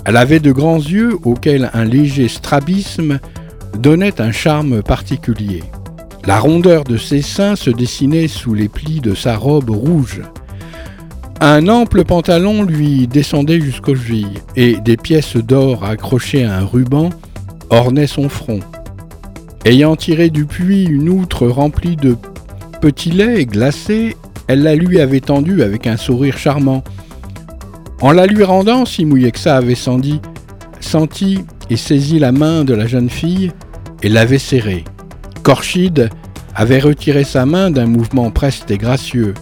Elle 0.04 0.16
avait 0.16 0.40
de 0.40 0.52
grands 0.52 0.78
yeux 0.78 1.16
auxquels 1.22 1.70
un 1.72 1.84
léger 1.84 2.28
strabisme 2.28 3.20
donnait 3.78 4.20
un 4.20 4.32
charme 4.32 4.82
particulier. 4.82 5.62
La 6.26 6.40
rondeur 6.40 6.82
de 6.82 6.96
ses 6.96 7.22
seins 7.22 7.54
se 7.54 7.70
dessinait 7.70 8.26
sous 8.26 8.54
les 8.54 8.68
plis 8.68 9.00
de 9.00 9.14
sa 9.14 9.36
robe 9.36 9.70
rouge. 9.70 10.22
Un 11.40 11.68
ample 11.68 12.04
pantalon 12.04 12.62
lui 12.62 13.06
descendait 13.06 13.60
jusqu'aux 13.60 13.94
chevilles, 13.94 14.40
et 14.56 14.76
des 14.76 14.96
pièces 14.96 15.36
d'or 15.36 15.84
accrochées 15.84 16.44
à 16.44 16.56
un 16.56 16.64
ruban 16.64 17.10
ornaient 17.68 18.06
son 18.06 18.30
front. 18.30 18.60
Ayant 19.66 19.96
tiré 19.96 20.30
du 20.30 20.46
puits 20.46 20.84
une 20.84 21.10
outre 21.10 21.46
remplie 21.46 21.96
de 21.96 22.16
petits 22.80 23.10
laits 23.10 23.48
glacés, 23.48 24.16
elle 24.48 24.62
la 24.62 24.76
lui 24.76 24.98
avait 25.00 25.20
tendue 25.20 25.62
avec 25.62 25.86
un 25.86 25.98
sourire 25.98 26.38
charmant. 26.38 26.82
En 28.00 28.12
la 28.12 28.26
lui 28.26 28.42
rendant, 28.42 28.86
Simouyexa 28.86 29.56
avait 29.56 29.74
senti, 29.74 30.20
senti 30.80 31.40
et 31.68 31.76
saisi 31.76 32.18
la 32.18 32.32
main 32.32 32.64
de 32.64 32.72
la 32.72 32.86
jeune 32.86 33.10
fille 33.10 33.52
et 34.02 34.08
l'avait 34.08 34.38
serrée. 34.38 34.84
Corchide 35.42 36.08
avait 36.54 36.80
retiré 36.80 37.24
sa 37.24 37.44
main 37.44 37.70
d'un 37.70 37.86
mouvement 37.86 38.30
preste 38.30 38.70
et 38.70 38.78
gracieux. 38.78 39.34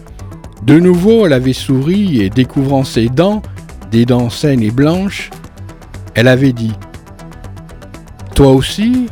De 0.63 0.79
nouveau, 0.79 1.27
elle 1.27 1.33
avait 1.33 1.53
souri 1.53 2.23
et 2.23 2.31
découvrant 2.31 2.85
ses 2.85 3.09
dents, 3.09 3.43
des 3.91 4.07
dents 4.07 4.31
saines 4.31 4.63
et 4.63 4.71
blanches, 4.71 5.31
elle 6.15 6.29
avait 6.29 6.53
dit 6.53 6.73
Toi 8.35 8.53
aussi, 8.53 9.07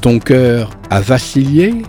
ton 0.00 0.18
cœur 0.18 0.70
a 0.90 1.00
vacillé 1.00 1.82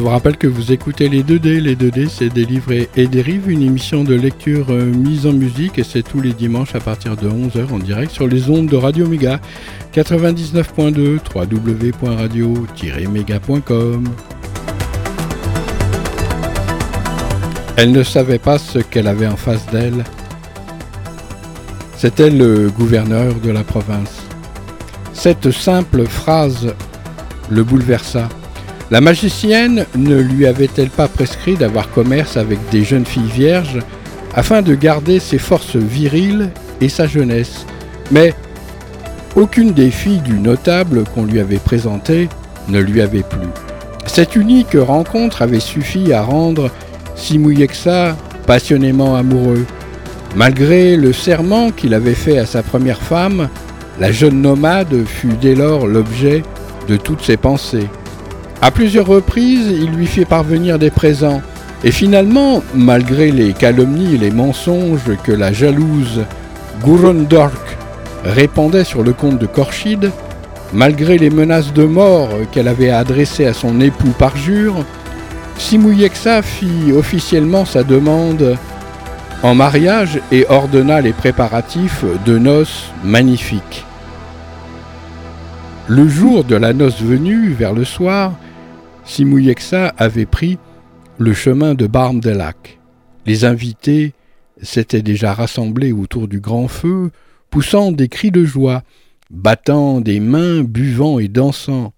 Je 0.00 0.02
vous 0.02 0.12
rappelle 0.12 0.38
que 0.38 0.46
vous 0.46 0.72
écoutez 0.72 1.10
les 1.10 1.22
2D. 1.22 1.60
Les 1.60 1.76
2D, 1.76 2.08
c'est 2.08 2.30
Délivré 2.30 2.88
et 2.96 3.06
Dérive, 3.06 3.50
une 3.50 3.60
émission 3.60 4.02
de 4.02 4.14
lecture 4.14 4.68
euh, 4.70 4.86
mise 4.86 5.26
en 5.26 5.34
musique 5.34 5.78
et 5.78 5.84
c'est 5.84 6.02
tous 6.02 6.22
les 6.22 6.32
dimanches 6.32 6.74
à 6.74 6.80
partir 6.80 7.18
de 7.18 7.28
11h 7.28 7.70
en 7.70 7.78
direct 7.78 8.10
sur 8.10 8.26
les 8.26 8.48
ondes 8.48 8.64
de 8.64 8.78
Radio 8.78 9.06
Méga 9.06 9.42
99.2 9.92 11.18
www.radio-méga.com. 11.34 14.04
Elle 17.76 17.92
ne 17.92 18.02
savait 18.02 18.38
pas 18.38 18.56
ce 18.56 18.78
qu'elle 18.78 19.06
avait 19.06 19.26
en 19.26 19.36
face 19.36 19.66
d'elle. 19.66 20.02
C'était 21.98 22.30
le 22.30 22.70
gouverneur 22.70 23.34
de 23.34 23.50
la 23.50 23.64
province. 23.64 24.22
Cette 25.12 25.50
simple 25.50 26.06
phrase 26.06 26.74
le 27.50 27.64
bouleversa. 27.64 28.30
La 28.90 29.00
magicienne 29.00 29.86
ne 29.96 30.16
lui 30.16 30.46
avait-elle 30.46 30.90
pas 30.90 31.08
prescrit 31.08 31.54
d'avoir 31.54 31.90
commerce 31.90 32.36
avec 32.36 32.58
des 32.70 32.84
jeunes 32.84 33.06
filles 33.06 33.30
vierges 33.32 33.78
afin 34.34 34.62
de 34.62 34.74
garder 34.74 35.20
ses 35.20 35.38
forces 35.38 35.76
viriles 35.76 36.50
et 36.80 36.88
sa 36.88 37.06
jeunesse? 37.06 37.66
Mais 38.10 38.34
Aucune 39.36 39.72
des 39.72 39.92
filles 39.92 40.20
du 40.20 40.40
notable 40.40 41.04
qu'on 41.14 41.24
lui 41.24 41.38
avait 41.38 41.58
présenté 41.58 42.28
ne 42.68 42.80
lui 42.80 43.00
avait 43.00 43.22
plu. 43.22 43.46
Cette 44.06 44.34
unique 44.34 44.76
rencontre 44.76 45.42
avait 45.42 45.60
suffi 45.60 46.12
à 46.12 46.22
rendre 46.22 46.68
Simouyexa 47.14 48.16
passionnément 48.46 49.14
amoureux. 49.14 49.64
Malgré 50.34 50.96
le 50.96 51.12
serment 51.12 51.70
qu'il 51.70 51.94
avait 51.94 52.14
fait 52.14 52.38
à 52.38 52.46
sa 52.46 52.64
première 52.64 53.00
femme, 53.00 53.48
la 54.00 54.10
jeune 54.10 54.42
nomade 54.42 55.04
fut 55.06 55.36
dès 55.40 55.54
lors 55.54 55.86
l'objet 55.86 56.42
de 56.88 56.96
toutes 56.96 57.22
ses 57.22 57.36
pensées. 57.36 57.86
À 58.62 58.70
plusieurs 58.70 59.06
reprises, 59.06 59.68
il 59.70 59.90
lui 59.92 60.06
fit 60.06 60.26
parvenir 60.26 60.78
des 60.78 60.90
présents, 60.90 61.40
et 61.82 61.90
finalement, 61.90 62.62
malgré 62.74 63.30
les 63.30 63.54
calomnies 63.54 64.16
et 64.16 64.18
les 64.18 64.30
mensonges 64.30 65.16
que 65.24 65.32
la 65.32 65.50
jalouse 65.50 66.26
Gurundork 66.84 67.78
répandait 68.22 68.84
sur 68.84 69.02
le 69.02 69.14
compte 69.14 69.38
de 69.38 69.46
Korchid, 69.46 70.10
malgré 70.74 71.16
les 71.16 71.30
menaces 71.30 71.72
de 71.72 71.84
mort 71.84 72.28
qu'elle 72.52 72.68
avait 72.68 72.90
adressées 72.90 73.46
à 73.46 73.54
son 73.54 73.80
époux 73.80 74.12
par 74.18 74.36
jure, 74.36 74.84
Simouyexa 75.56 76.42
fit 76.42 76.92
officiellement 76.94 77.64
sa 77.64 77.82
demande 77.82 78.58
en 79.42 79.54
mariage 79.54 80.20
et 80.30 80.44
ordonna 80.50 81.00
les 81.00 81.14
préparatifs 81.14 82.04
de 82.26 82.36
noces 82.36 82.90
magnifiques. 83.04 83.86
Le 85.88 86.08
jour 86.08 86.44
de 86.44 86.56
la 86.56 86.74
noce 86.74 87.00
venue, 87.00 87.52
vers 87.52 87.72
le 87.72 87.84
soir, 87.84 88.32
Simouyexa 89.04 89.88
avait 89.96 90.26
pris 90.26 90.58
le 91.18 91.34
chemin 91.34 91.74
de 91.74 91.86
Barme-des-Lacs. 91.86 92.78
Les 93.26 93.44
invités 93.44 94.12
s'étaient 94.62 95.02
déjà 95.02 95.34
rassemblés 95.34 95.92
autour 95.92 96.28
du 96.28 96.40
grand 96.40 96.68
feu, 96.68 97.10
poussant 97.50 97.92
des 97.92 98.08
cris 98.08 98.30
de 98.30 98.44
joie, 98.44 98.82
battant 99.30 100.00
des 100.00 100.20
mains, 100.20 100.62
buvant 100.62 101.18
et 101.18 101.28
dansant. 101.28 101.92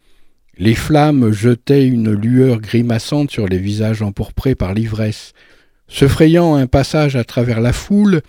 Les 0.58 0.74
flammes 0.74 1.32
jetaient 1.32 1.86
une 1.86 2.12
lueur 2.12 2.60
grimaçante 2.60 3.30
sur 3.30 3.46
les 3.46 3.58
visages 3.58 4.02
empourprés 4.02 4.54
par 4.54 4.74
l'ivresse. 4.74 5.32
Se 5.88 6.08
frayant 6.08 6.54
un 6.54 6.66
passage 6.66 7.16
à 7.16 7.24
travers 7.24 7.60
la 7.60 7.72
foule, 7.72 8.22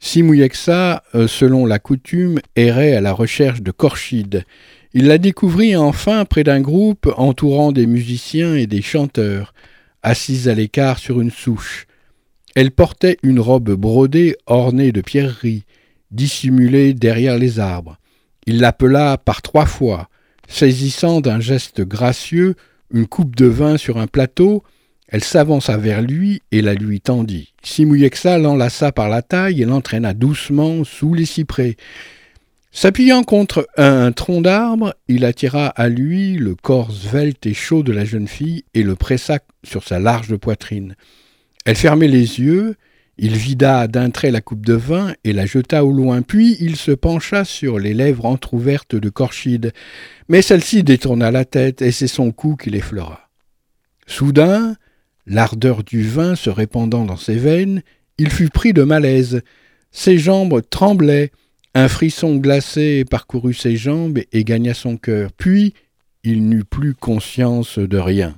Simouyexa, 0.00 1.02
euh, 1.14 1.28
selon 1.28 1.64
la 1.64 1.78
coutume, 1.78 2.40
errait 2.56 2.94
à 2.94 3.00
la 3.00 3.12
recherche 3.12 3.62
de 3.62 3.70
Korchid. 3.70 4.44
Il 4.94 5.06
la 5.06 5.18
découvrit 5.18 5.74
enfin 5.74 6.24
près 6.24 6.44
d'un 6.44 6.60
groupe 6.60 7.12
entourant 7.16 7.72
des 7.72 7.86
musiciens 7.86 8.54
et 8.54 8.66
des 8.66 8.82
chanteurs, 8.82 9.54
assise 10.02 10.48
à 10.48 10.54
l'écart 10.54 10.98
sur 10.98 11.20
une 11.20 11.30
souche. 11.30 11.86
Elle 12.54 12.70
portait 12.70 13.16
une 13.22 13.40
robe 13.40 13.70
brodée 13.72 14.36
ornée 14.46 14.92
de 14.92 15.00
pierreries, 15.00 15.64
dissimulée 16.10 16.92
derrière 16.92 17.38
les 17.38 17.58
arbres. 17.58 17.98
Il 18.46 18.60
l'appela 18.60 19.16
par 19.16 19.40
trois 19.40 19.66
fois, 19.66 20.08
saisissant 20.48 21.20
d'un 21.20 21.40
geste 21.40 21.80
gracieux 21.80 22.54
une 22.92 23.06
coupe 23.06 23.34
de 23.34 23.46
vin 23.46 23.78
sur 23.78 23.96
un 23.96 24.06
plateau, 24.06 24.62
elle 25.08 25.24
s'avança 25.24 25.76
vers 25.76 26.02
lui 26.02 26.42
et 26.52 26.62
la 26.62 26.74
lui 26.74 27.00
tendit. 27.00 27.54
Simouyexa 27.62 28.38
l'enlaça 28.38 28.92
par 28.92 29.08
la 29.08 29.22
taille 29.22 29.62
et 29.62 29.66
l'entraîna 29.66 30.14
doucement 30.14 30.84
sous 30.84 31.14
les 31.14 31.24
cyprès. 31.24 31.76
S'appuyant 32.74 33.22
contre 33.22 33.68
un 33.76 34.12
tronc 34.12 34.40
d'arbre, 34.40 34.94
il 35.06 35.24
attira 35.24 35.66
à 35.68 35.88
lui 35.88 36.34
le 36.34 36.54
corps 36.54 36.90
svelte 36.90 37.46
et 37.46 37.54
chaud 37.54 37.82
de 37.82 37.92
la 37.92 38.04
jeune 38.04 38.26
fille 38.26 38.64
et 38.74 38.82
le 38.82 38.96
pressa 38.96 39.40
sur 39.62 39.84
sa 39.84 39.98
large 39.98 40.36
poitrine. 40.36 40.96
Elle 41.64 41.76
fermait 41.76 42.08
les 42.08 42.40
yeux, 42.40 42.76
il 43.18 43.36
vida 43.36 43.86
d'un 43.86 44.10
trait 44.10 44.30
la 44.30 44.40
coupe 44.40 44.64
de 44.64 44.72
vin 44.72 45.12
et 45.22 45.32
la 45.32 45.46
jeta 45.46 45.84
au 45.84 45.92
loin, 45.92 46.22
puis 46.22 46.56
il 46.60 46.76
se 46.76 46.92
pencha 46.92 47.44
sur 47.44 47.78
les 47.78 47.94
lèvres 47.94 48.24
entr'ouvertes 48.24 48.96
de 48.96 49.10
Corchide, 49.10 49.72
mais 50.28 50.42
celle-ci 50.42 50.82
détourna 50.82 51.30
la 51.30 51.44
tête 51.44 51.82
et 51.82 51.92
c'est 51.92 52.06
son 52.06 52.32
cou 52.32 52.56
qui 52.56 52.70
l'effleura. 52.70 53.28
Soudain, 54.06 54.76
L'ardeur 55.26 55.84
du 55.84 56.02
vin 56.02 56.34
se 56.34 56.50
répandant 56.50 57.04
dans 57.04 57.16
ses 57.16 57.36
veines, 57.36 57.82
il 58.18 58.30
fut 58.30 58.48
pris 58.48 58.72
de 58.72 58.82
malaise. 58.82 59.42
Ses 59.92 60.18
jambes 60.18 60.62
tremblaient, 60.68 61.30
un 61.74 61.88
frisson 61.88 62.36
glacé 62.36 63.04
parcourut 63.04 63.54
ses 63.54 63.76
jambes 63.76 64.18
et 64.32 64.44
gagna 64.44 64.74
son 64.74 64.96
cœur. 64.96 65.32
Puis 65.32 65.74
il 66.22 66.48
n'eut 66.48 66.64
plus 66.64 66.94
conscience 66.94 67.78
de 67.78 67.98
rien. 67.98 68.36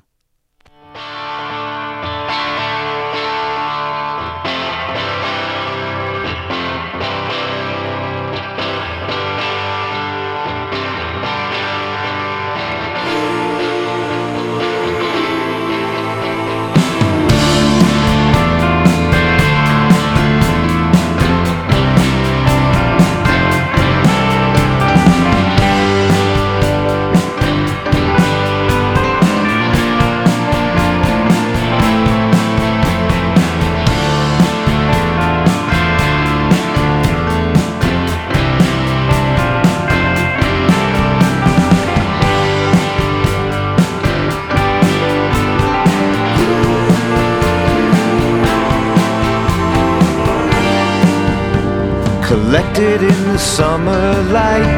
Summer 53.56 54.20
light. 54.32 54.73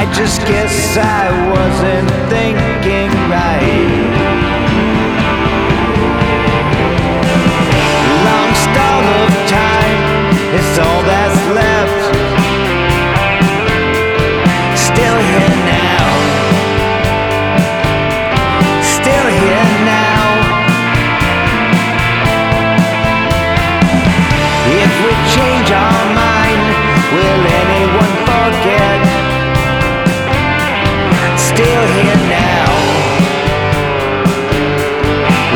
I 0.00 0.12
just 0.14 0.40
guess 0.42 0.96
I 0.96 1.30
wasn't 1.54 2.10
thinking 2.30 3.10
right. 3.30 4.04
of 9.04 9.30
time, 9.48 10.00
it's 10.54 10.78
all 10.78 11.02
that's 11.02 11.23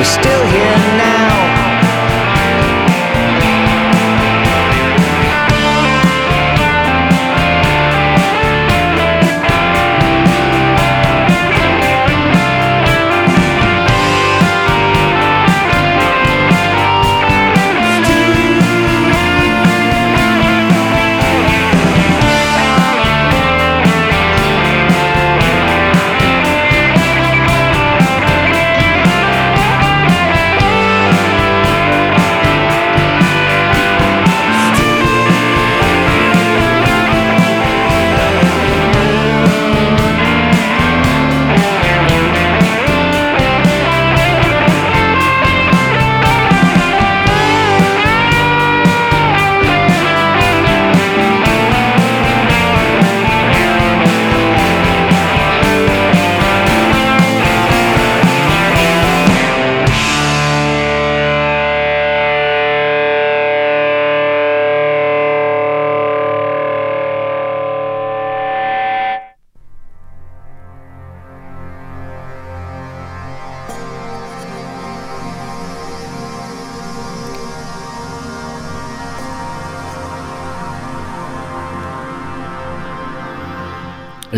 still 0.08 0.46
here 0.46 0.78
now. 0.96 1.17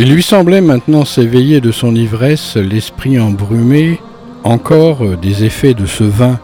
Il 0.02 0.14
lui 0.14 0.22
semblait 0.22 0.62
maintenant 0.62 1.04
s'éveiller 1.04 1.60
de 1.60 1.70
son 1.72 1.94
ivresse, 1.94 2.56
l'esprit 2.56 3.20
embrumé 3.20 4.00
encore 4.44 5.18
des 5.20 5.44
effets 5.44 5.74
de 5.74 5.84
ce 5.84 6.04
vin. 6.04 6.38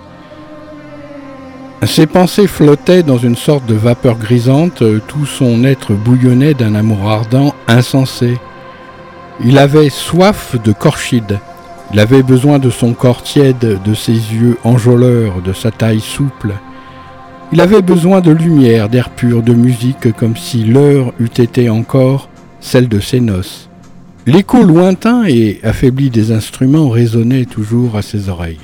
Ses 1.83 2.07
pensées 2.07 2.49
flottaient 2.49 3.03
dans 3.03 3.17
une 3.17 3.35
sorte 3.35 3.65
de 3.65 3.73
vapeur 3.73 4.19
grisante, 4.19 4.83
tout 5.09 5.25
son 5.25 5.65
être 5.65 5.95
bouillonnait 5.95 6.53
d'un 6.53 6.75
amour 6.75 7.11
ardent, 7.11 7.55
insensé. 7.67 8.37
Il 9.43 9.57
avait 9.57 9.89
soif 9.89 10.57
de 10.63 10.73
Corchide, 10.73 11.39
il 11.95 11.99
avait 11.99 12.23
besoin 12.23 12.59
de 12.59 12.69
son 12.69 12.93
corps 12.93 13.23
tiède, 13.23 13.79
de 13.83 13.95
ses 13.95 14.13
yeux 14.13 14.59
enjôleurs, 14.65 15.41
de 15.41 15.55
sa 15.55 15.71
taille 15.71 16.01
souple. 16.01 16.53
Il 17.55 17.63
avait 17.63 17.81
besoin 17.81 18.21
de 18.21 18.33
lumière, 18.33 18.91
d'air 18.91 19.09
pur, 19.09 19.43
de 19.43 19.55
musique, 19.55 20.13
comme 20.13 20.37
si 20.37 20.63
l'heure 20.63 21.15
eût 21.19 21.41
été 21.41 21.71
encore 21.71 22.29
celle 22.67 22.89
de 22.89 22.99
ses 22.99 23.21
noces. 23.21 23.69
L'écho 24.27 24.63
lointain 24.65 25.25
et 25.25 25.61
affaibli 25.63 26.11
des 26.11 26.33
instruments 26.33 26.89
résonnait 26.89 27.45
toujours 27.45 27.97
à 27.97 28.03
ses 28.03 28.29
oreilles. 28.29 28.59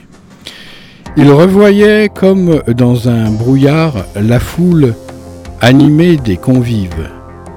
Il 1.17 1.31
revoyait 1.31 2.09
comme 2.13 2.63
dans 2.77 3.09
un 3.09 3.31
brouillard 3.31 4.05
la 4.17 4.41
foule 4.41 4.95
animée 5.61 6.17
des 6.17 6.37
convives, 6.37 7.11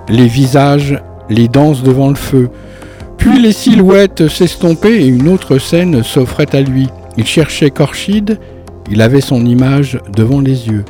les 0.07 0.27
visages, 0.27 1.01
les 1.29 1.47
danses 1.47 1.81
devant 1.81 2.09
le 2.09 2.15
feu, 2.15 2.49
puis 3.17 3.41
les 3.41 3.53
silhouettes 3.53 4.27
s'estompaient 4.27 5.01
et 5.01 5.07
une 5.07 5.29
autre 5.29 5.57
scène 5.57 6.03
s'offrait 6.03 6.55
à 6.55 6.61
lui. 6.61 6.89
Il 7.17 7.25
cherchait 7.25 7.71
Corchide, 7.71 8.39
il 8.91 9.01
avait 9.01 9.21
son 9.21 9.43
image 9.43 9.99
devant 10.15 10.41
les 10.41 10.67
yeux. 10.67 10.85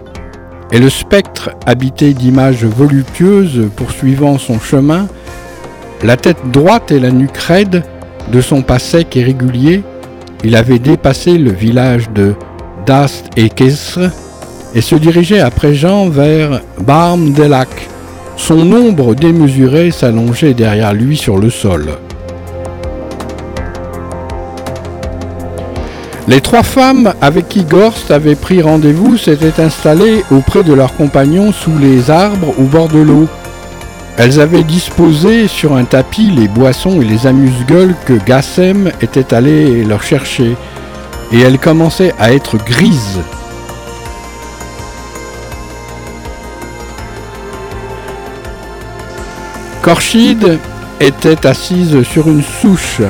Et 0.74 0.80
le 0.80 0.90
spectre, 0.90 1.52
habité 1.66 2.14
d'images 2.14 2.66
voluptueuses 2.66 3.70
poursuivant 3.78 4.38
son 4.38 4.60
chemin, 4.60 5.08
la 6.04 6.18
tête 6.18 6.38
droite 6.52 6.92
et 6.92 7.00
la 7.00 7.12
nuque 7.12 7.38
raide, 7.38 7.84
de 8.32 8.42
son 8.42 8.62
pas 8.62 8.80
sec 8.80 9.16
et 9.16 9.24
régulier, 9.24 9.84
il 10.44 10.56
avait 10.56 10.80
dépassé 10.80 11.38
le 11.38 11.52
village 11.52 12.10
de 12.12 12.34
Dast 12.86 13.26
et 13.38 13.50
Kesr 13.50 14.12
et 14.74 14.82
se 14.82 14.96
dirigeait 14.96 15.40
à 15.40 15.50
présent 15.50 16.10
vers 16.10 16.62
Barm 16.82 17.32
des 17.32 17.48
Lacs. 17.48 17.90
Son 18.38 18.72
ombre 18.74 19.16
démesurée 19.16 19.92
s'allongeait 19.92 20.54
derrière 20.54 20.94
lui 20.94 21.16
sur 21.16 21.38
le 21.38 21.50
sol. 21.50 21.86
Les 26.28 26.42
trois 26.42 26.64
femmes 26.64 27.14
avec 27.22 27.48
qui 27.50 27.64
Gorst 27.64 28.10
avait 28.10 28.36
pris 28.36 28.62
rendez-vous 28.62 29.16
s'étaient 29.16 29.62
installées 29.62 30.24
auprès 30.32 30.64
de 30.64 30.74
leurs 30.74 30.96
compagnons 30.96 31.52
sous 31.52 31.78
les 31.80 32.10
arbres 32.10 32.54
au 32.60 32.64
bord 32.64 32.88
de 32.88 33.00
l'eau. 33.00 33.28
Elles 34.18 34.40
avaient 34.40 34.64
disposé 34.64 35.48
sur 35.50 35.76
un 35.76 35.84
tapis 35.84 36.32
les 36.32 36.48
boissons 36.48 37.02
et 37.02 37.06
les 37.06 37.28
amuse-gueules 37.28 37.96
que 38.06 38.14
Gassem 38.14 38.92
était 39.02 39.34
allé 39.34 39.84
leur 39.84 40.04
chercher, 40.04 40.56
et 41.34 41.42
elles 41.42 41.60
commençaient 41.60 42.14
à 42.18 42.32
être 42.34 42.58
grises. 42.58 43.20
Corchide 49.82 50.60
était 51.00 51.46
assise 51.46 52.02
sur 52.04 52.28
une 52.28 52.42
souche. 52.42 53.02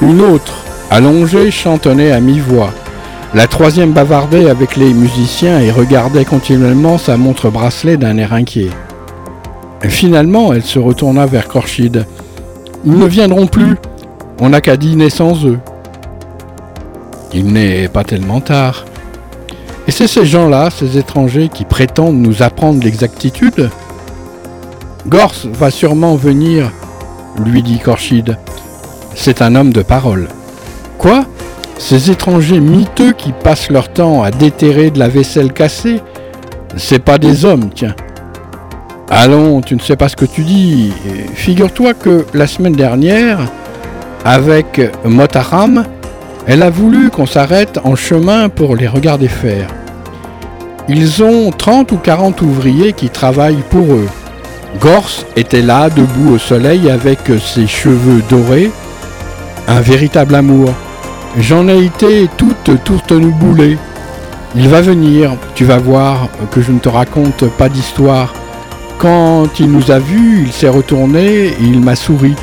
Une 0.00 0.22
autre, 0.22 0.64
allongée, 0.90 1.50
chantonnait 1.50 2.12
à 2.12 2.18
mi-voix. 2.18 2.72
La 3.34 3.46
troisième 3.46 3.92
bavardait 3.92 4.50
avec 4.50 4.76
les 4.76 4.92
musiciens 4.92 5.58
et 5.58 5.70
regardait 5.70 6.26
continuellement 6.26 6.98
sa 6.98 7.16
montre 7.16 7.48
bracelet 7.48 7.96
d'un 7.96 8.18
air 8.18 8.34
inquiet. 8.34 8.68
Finalement, 9.80 10.52
elle 10.52 10.62
se 10.62 10.78
retourna 10.78 11.24
vers 11.24 11.48
Corchide. 11.48 12.04
Ils 12.84 12.98
ne 12.98 13.06
viendront 13.06 13.46
plus. 13.46 13.76
On 14.38 14.50
n'a 14.50 14.60
qu'à 14.60 14.76
dîner 14.76 15.08
sans 15.08 15.46
eux. 15.46 15.58
Il 17.32 17.54
n'est 17.54 17.88
pas 17.88 18.04
tellement 18.04 18.40
tard. 18.40 18.84
Et 19.88 19.92
c'est 19.92 20.06
ces 20.06 20.26
gens-là, 20.26 20.68
ces 20.68 20.98
étrangers, 20.98 21.48
qui 21.48 21.64
prétendent 21.64 22.20
nous 22.20 22.42
apprendre 22.42 22.84
l'exactitude 22.84 23.70
Gors 25.08 25.34
va 25.52 25.70
sûrement 25.70 26.16
venir, 26.16 26.70
lui 27.42 27.62
dit 27.62 27.78
Corchide. 27.78 28.36
C'est 29.14 29.40
un 29.40 29.56
homme 29.56 29.72
de 29.72 29.82
parole. 29.82 30.28
Quoi? 30.98 31.24
Ces 31.82 32.12
étrangers 32.12 32.60
miteux 32.60 33.10
qui 33.10 33.32
passent 33.32 33.68
leur 33.68 33.88
temps 33.88 34.22
à 34.22 34.30
déterrer 34.30 34.92
de 34.92 35.00
la 35.00 35.08
vaisselle 35.08 35.52
cassée 35.52 36.00
C'est 36.76 37.00
pas 37.00 37.18
des 37.18 37.44
hommes, 37.44 37.70
tiens. 37.74 37.96
Allons, 39.10 39.60
tu 39.62 39.74
ne 39.74 39.80
sais 39.80 39.96
pas 39.96 40.08
ce 40.08 40.14
que 40.14 40.24
tu 40.24 40.42
dis. 40.42 40.92
Figure-toi 41.34 41.94
que 41.94 42.24
la 42.34 42.46
semaine 42.46 42.74
dernière, 42.74 43.40
avec 44.24 44.80
Motaram, 45.04 45.84
elle 46.46 46.62
a 46.62 46.70
voulu 46.70 47.10
qu'on 47.10 47.26
s'arrête 47.26 47.80
en 47.82 47.96
chemin 47.96 48.48
pour 48.48 48.76
les 48.76 48.86
regarder 48.86 49.28
faire. 49.28 49.66
Ils 50.88 51.24
ont 51.24 51.50
30 51.50 51.90
ou 51.90 51.96
40 51.96 52.42
ouvriers 52.42 52.92
qui 52.92 53.10
travaillent 53.10 53.64
pour 53.70 53.92
eux. 53.92 54.08
Gors 54.80 55.10
était 55.34 55.62
là, 55.62 55.90
debout 55.90 56.34
au 56.34 56.38
soleil, 56.38 56.88
avec 56.88 57.18
ses 57.44 57.66
cheveux 57.66 58.22
dorés, 58.30 58.70
un 59.66 59.80
véritable 59.80 60.36
amour. 60.36 60.72
J'en 61.38 61.66
ai 61.66 61.84
été 61.84 62.28
toute 62.36 62.84
tourteneboulée. 62.84 63.78
Il 64.54 64.68
va 64.68 64.82
venir, 64.82 65.32
tu 65.54 65.64
vas 65.64 65.78
voir 65.78 66.28
que 66.50 66.60
je 66.60 66.72
ne 66.72 66.78
te 66.78 66.90
raconte 66.90 67.48
pas 67.56 67.70
d'histoire. 67.70 68.34
Quand 68.98 69.58
il 69.58 69.72
nous 69.72 69.90
a 69.90 69.98
vus, 69.98 70.42
il 70.46 70.52
s'est 70.52 70.68
retourné 70.68 71.46
et 71.46 71.62
il 71.62 71.80
m'a 71.80 71.96
souri. 71.96 72.34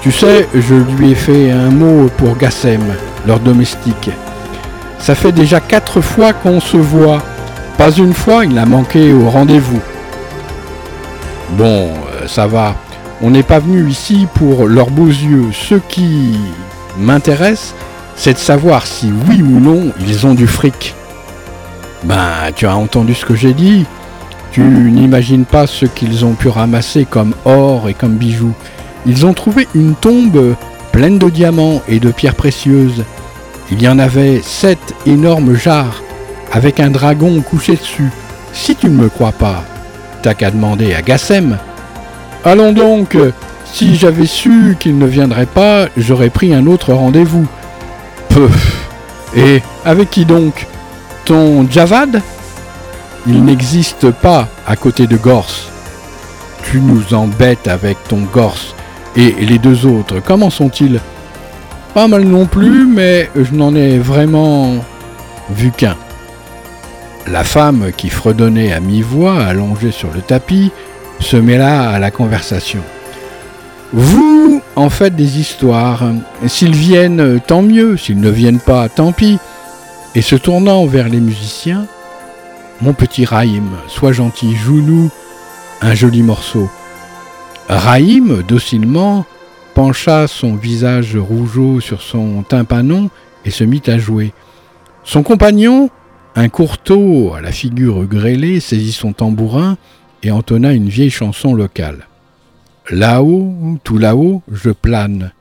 Tu 0.00 0.12
sais, 0.12 0.48
je 0.54 0.74
lui 0.74 1.10
ai 1.10 1.14
fait 1.16 1.50
un 1.50 1.70
mot 1.70 2.08
pour 2.16 2.36
Gassem, 2.36 2.84
leur 3.26 3.40
domestique. 3.40 4.10
Ça 5.00 5.16
fait 5.16 5.32
déjà 5.32 5.58
quatre 5.58 6.00
fois 6.00 6.32
qu'on 6.32 6.60
se 6.60 6.76
voit. 6.76 7.22
Pas 7.76 7.90
une 7.90 8.14
fois 8.14 8.44
il 8.44 8.56
a 8.58 8.64
manqué 8.64 9.12
au 9.12 9.28
rendez-vous. 9.28 9.80
Bon, 11.50 11.88
euh, 11.88 12.28
ça 12.28 12.46
va. 12.46 12.76
On 13.22 13.30
n'est 13.30 13.42
pas 13.42 13.58
venu 13.58 13.88
ici 13.88 14.28
pour 14.34 14.68
leurs 14.68 14.90
beaux 14.90 15.08
yeux. 15.08 15.46
Ce 15.52 15.74
qui 15.74 16.38
m'intéresse, 16.98 17.74
c'est 18.16 18.32
de 18.32 18.38
savoir 18.38 18.86
si 18.86 19.12
oui 19.28 19.42
ou 19.42 19.60
non 19.60 19.92
ils 20.00 20.26
ont 20.26 20.34
du 20.34 20.46
fric. 20.46 20.94
Ben, 22.04 22.50
tu 22.54 22.66
as 22.66 22.76
entendu 22.76 23.14
ce 23.14 23.24
que 23.24 23.34
j'ai 23.34 23.52
dit. 23.52 23.84
Tu 24.52 24.62
n'imagines 24.62 25.44
pas 25.44 25.66
ce 25.66 25.86
qu'ils 25.86 26.24
ont 26.24 26.32
pu 26.32 26.48
ramasser 26.48 27.04
comme 27.04 27.34
or 27.44 27.88
et 27.88 27.94
comme 27.94 28.14
bijoux. 28.16 28.54
Ils 29.04 29.26
ont 29.26 29.34
trouvé 29.34 29.68
une 29.74 29.94
tombe 29.94 30.54
pleine 30.92 31.18
de 31.18 31.28
diamants 31.28 31.82
et 31.88 32.00
de 32.00 32.10
pierres 32.10 32.34
précieuses. 32.34 33.04
Il 33.70 33.82
y 33.82 33.88
en 33.88 33.98
avait 33.98 34.40
sept 34.42 34.94
énormes 35.06 35.54
jarres 35.54 36.02
avec 36.52 36.80
un 36.80 36.90
dragon 36.90 37.42
couché 37.42 37.76
dessus. 37.76 38.10
Si 38.52 38.74
tu 38.76 38.86
ne 38.86 38.96
me 38.96 39.08
crois 39.08 39.32
pas, 39.32 39.62
t'as 40.22 40.34
qu'à 40.34 40.50
demander 40.50 40.94
à 40.94 41.02
Gassem. 41.02 41.58
Allons 42.44 42.72
donc, 42.72 43.16
si 43.64 43.96
j'avais 43.96 44.26
su 44.26 44.76
qu'il 44.80 44.96
ne 44.96 45.06
viendrait 45.06 45.46
pas, 45.46 45.86
j'aurais 45.96 46.30
pris 46.30 46.54
un 46.54 46.66
autre 46.66 46.94
rendez-vous. 46.94 47.46
Et 49.36 49.62
avec 49.84 50.10
qui 50.10 50.24
donc 50.24 50.66
Ton 51.24 51.68
Javad? 51.70 52.22
Il 53.26 53.44
n'existe 53.44 54.10
pas 54.10 54.48
à 54.66 54.76
côté 54.76 55.06
de 55.06 55.16
Gorse. 55.16 55.68
Tu 56.62 56.80
nous 56.80 57.12
embêtes 57.14 57.66
avec 57.66 57.96
ton 58.08 58.20
Gorse. 58.32 58.74
Et 59.16 59.32
les 59.32 59.58
deux 59.58 59.86
autres, 59.86 60.20
comment 60.24 60.50
sont-ils? 60.50 61.00
Pas 61.94 62.06
mal 62.06 62.22
non 62.24 62.46
plus, 62.46 62.86
mais 62.86 63.30
je 63.34 63.54
n'en 63.54 63.74
ai 63.74 63.98
vraiment 63.98 64.74
vu 65.50 65.70
qu'un. 65.70 65.96
La 67.26 67.42
femme 67.42 67.90
qui 67.96 68.10
fredonnait 68.10 68.72
à 68.72 68.80
mi-voix, 68.80 69.42
allongée 69.42 69.90
sur 69.90 70.12
le 70.12 70.20
tapis, 70.20 70.70
se 71.18 71.36
mêla 71.36 71.90
à 71.90 71.98
la 71.98 72.10
conversation. 72.10 72.82
Vous 73.92 74.62
en 74.74 74.90
faites 74.90 75.16
des 75.16 75.38
histoires. 75.38 76.04
S'ils 76.46 76.74
viennent, 76.74 77.40
tant 77.46 77.62
mieux. 77.62 77.96
S'ils 77.96 78.20
ne 78.20 78.30
viennent 78.30 78.60
pas, 78.60 78.88
tant 78.88 79.12
pis. 79.12 79.38
Et 80.14 80.22
se 80.22 80.36
tournant 80.36 80.86
vers 80.86 81.08
les 81.08 81.20
musiciens, 81.20 81.86
Mon 82.82 82.92
petit 82.92 83.24
Raïm, 83.24 83.70
sois 83.88 84.12
gentil, 84.12 84.54
joue-nous 84.54 85.10
un 85.80 85.94
joli 85.94 86.22
morceau. 86.22 86.68
Raïm, 87.68 88.42
docilement, 88.42 89.24
pencha 89.74 90.26
son 90.26 90.56
visage 90.56 91.16
rougeau 91.16 91.80
sur 91.80 92.02
son 92.02 92.42
tympanon 92.42 93.08
et 93.46 93.50
se 93.50 93.64
mit 93.64 93.82
à 93.86 93.96
jouer. 93.96 94.34
Son 95.04 95.22
compagnon, 95.22 95.88
un 96.34 96.48
courteau 96.50 97.32
à 97.34 97.40
la 97.40 97.50
figure 97.50 98.04
grêlée, 98.04 98.60
saisit 98.60 98.92
son 98.92 99.14
tambourin 99.14 99.78
et 100.22 100.30
entonna 100.30 100.72
une 100.72 100.88
vieille 100.88 101.10
chanson 101.10 101.54
locale. 101.54 102.06
Là-haut, 102.90 103.78
tout 103.82 103.98
là-haut, 103.98 104.42
je 104.52 104.70
plane. 104.70 105.32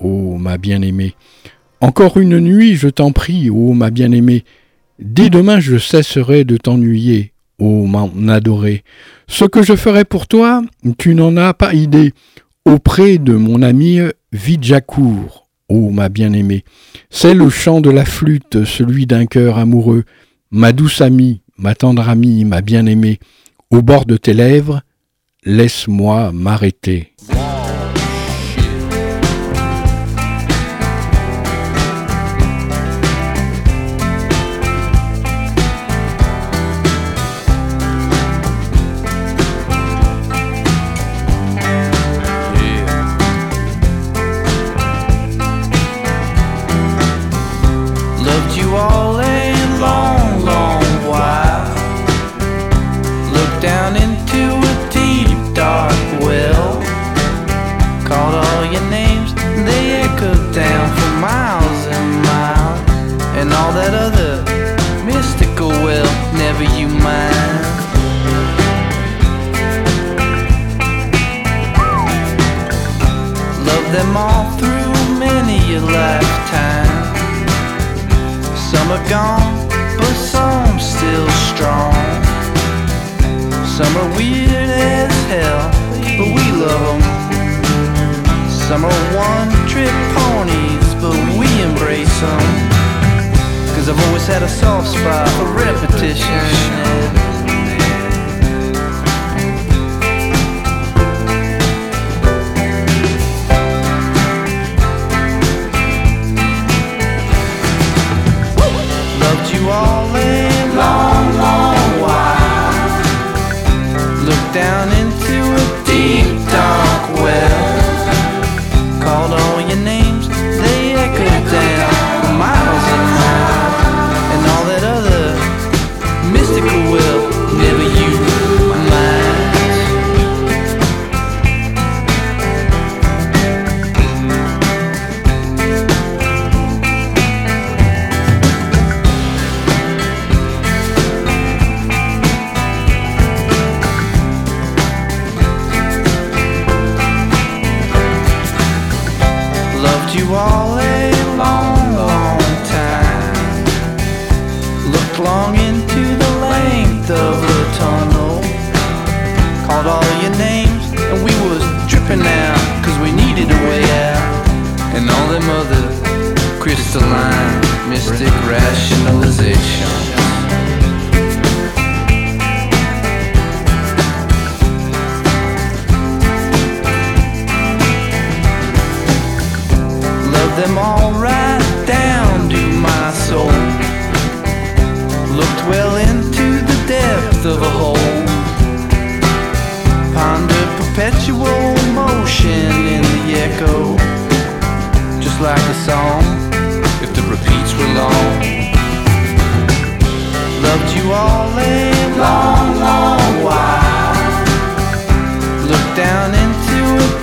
Ô 0.00 0.36
ma 0.38 0.58
bien-aimée. 0.58 1.14
Encore 1.80 2.16
une 2.16 2.38
nuit, 2.40 2.74
je 2.74 2.88
t'en 2.88 3.12
prie, 3.12 3.48
ô 3.50 3.72
ma 3.74 3.90
bien-aimée. 3.90 4.44
Dès 4.98 5.30
demain, 5.30 5.60
je 5.60 5.78
cesserai 5.78 6.44
de 6.44 6.56
t'ennuyer, 6.56 7.32
ô 7.58 7.86
mon 7.86 8.28
adoré. 8.28 8.82
Ce 9.28 9.44
que 9.44 9.62
je 9.62 9.76
ferai 9.76 10.04
pour 10.04 10.26
toi, 10.26 10.62
tu 10.98 11.14
n'en 11.14 11.36
as 11.36 11.54
pas 11.54 11.74
idée. 11.74 12.12
Auprès 12.64 13.18
de 13.18 13.34
mon 13.34 13.62
ami 13.62 14.00
Vidjakour, 14.32 15.48
ô 15.68 15.90
ma 15.90 16.08
bien-aimée. 16.08 16.64
C'est 17.10 17.34
le 17.34 17.50
chant 17.50 17.80
de 17.80 17.90
la 17.90 18.04
flûte, 18.04 18.64
celui 18.64 19.06
d'un 19.06 19.26
cœur 19.26 19.58
amoureux. 19.58 20.04
Ma 20.50 20.72
douce 20.72 21.00
amie, 21.00 21.42
ma 21.56 21.74
tendre 21.74 22.08
amie, 22.08 22.44
ma 22.44 22.62
bien-aimée. 22.62 23.18
Au 23.70 23.82
bord 23.82 24.06
de 24.06 24.16
tes 24.16 24.32
lèvres, 24.32 24.82
Laisse-moi 25.46 26.32
m'arrêter. 26.32 27.12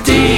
Deep. 0.04 0.31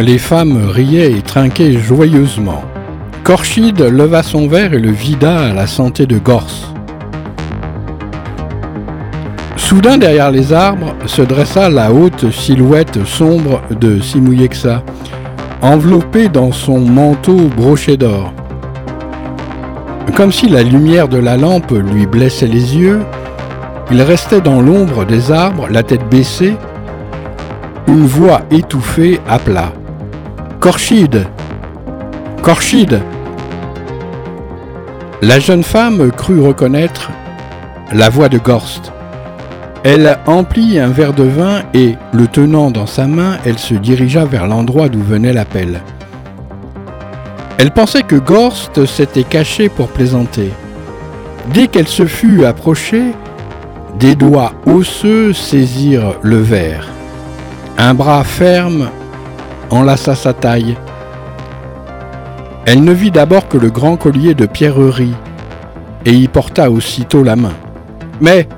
Les 0.00 0.18
femmes 0.18 0.70
riaient 0.70 1.10
et 1.10 1.22
trinquaient 1.22 1.72
joyeusement. 1.72 2.62
Korchid 3.24 3.80
leva 3.80 4.22
son 4.22 4.46
verre 4.46 4.72
et 4.72 4.78
le 4.78 4.92
vida 4.92 5.40
à 5.40 5.52
la 5.52 5.66
santé 5.66 6.06
de 6.06 6.18
Gors. 6.18 6.72
Soudain, 9.56 9.98
derrière 9.98 10.30
les 10.30 10.52
arbres, 10.52 10.94
se 11.06 11.20
dressa 11.20 11.68
la 11.68 11.90
haute 11.92 12.30
silhouette 12.30 13.04
sombre 13.04 13.60
de 13.72 13.98
Simouyexa, 14.00 14.84
enveloppée 15.62 16.28
dans 16.28 16.52
son 16.52 16.78
manteau 16.78 17.50
broché 17.56 17.96
d'or. 17.96 18.32
Comme 20.14 20.30
si 20.30 20.48
la 20.48 20.62
lumière 20.62 21.08
de 21.08 21.18
la 21.18 21.36
lampe 21.36 21.72
lui 21.72 22.06
blessait 22.06 22.46
les 22.46 22.76
yeux, 22.76 23.00
il 23.90 24.00
restait 24.02 24.40
dans 24.40 24.60
l'ombre 24.60 25.04
des 25.04 25.32
arbres, 25.32 25.66
la 25.68 25.82
tête 25.82 26.08
baissée. 26.08 26.54
Une 27.88 28.06
voix 28.06 28.42
étouffée 28.52 29.20
appela. 29.28 29.72
Korchid 30.60 31.24
Korchid 32.42 33.00
La 35.22 35.38
jeune 35.38 35.62
femme 35.62 36.10
crut 36.10 36.40
reconnaître 36.40 37.12
la 37.92 38.08
voix 38.08 38.28
de 38.28 38.38
Gorst. 38.38 38.92
Elle 39.84 40.18
emplit 40.26 40.80
un 40.80 40.88
verre 40.88 41.12
de 41.12 41.22
vin 41.22 41.62
et, 41.74 41.94
le 42.12 42.26
tenant 42.26 42.72
dans 42.72 42.86
sa 42.86 43.06
main, 43.06 43.38
elle 43.44 43.58
se 43.58 43.74
dirigea 43.74 44.24
vers 44.24 44.48
l'endroit 44.48 44.88
d'où 44.88 45.00
venait 45.00 45.32
l'appel. 45.32 45.80
Elle 47.58 47.70
pensait 47.70 48.02
que 48.02 48.16
Gorst 48.16 48.84
s'était 48.84 49.22
caché 49.22 49.68
pour 49.68 49.86
plaisanter. 49.86 50.50
Dès 51.54 51.68
qu'elle 51.68 51.88
se 51.88 52.04
fut 52.04 52.44
approchée, 52.44 53.12
des 54.00 54.16
doigts 54.16 54.54
osseux 54.66 55.32
saisirent 55.32 56.16
le 56.22 56.38
verre. 56.38 56.88
Un 57.78 57.94
bras 57.94 58.24
ferme 58.24 58.90
enlaça 59.70 60.14
sa 60.14 60.32
taille. 60.32 60.76
Elle 62.66 62.84
ne 62.84 62.92
vit 62.92 63.10
d'abord 63.10 63.48
que 63.48 63.58
le 63.58 63.70
grand 63.70 63.96
collier 63.96 64.34
de 64.34 64.46
pierreries 64.46 65.14
et 66.04 66.12
y 66.12 66.28
porta 66.28 66.70
aussitôt 66.70 67.22
la 67.22 67.36
main. 67.36 67.54
Mais 68.20 68.48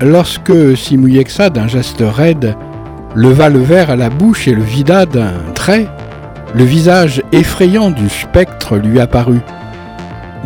lorsque 0.00 0.76
Simouyexa, 0.76 1.50
d'un 1.50 1.68
geste 1.68 2.02
raide, 2.02 2.56
leva 3.14 3.48
le 3.48 3.60
verre 3.60 3.90
à 3.90 3.96
la 3.96 4.10
bouche 4.10 4.48
et 4.48 4.54
le 4.54 4.62
vida 4.62 5.06
d'un 5.06 5.32
trait, 5.54 5.88
le 6.54 6.64
visage 6.64 7.22
effrayant 7.32 7.90
du 7.90 8.08
spectre 8.08 8.76
lui 8.76 9.00
apparut. 9.00 9.42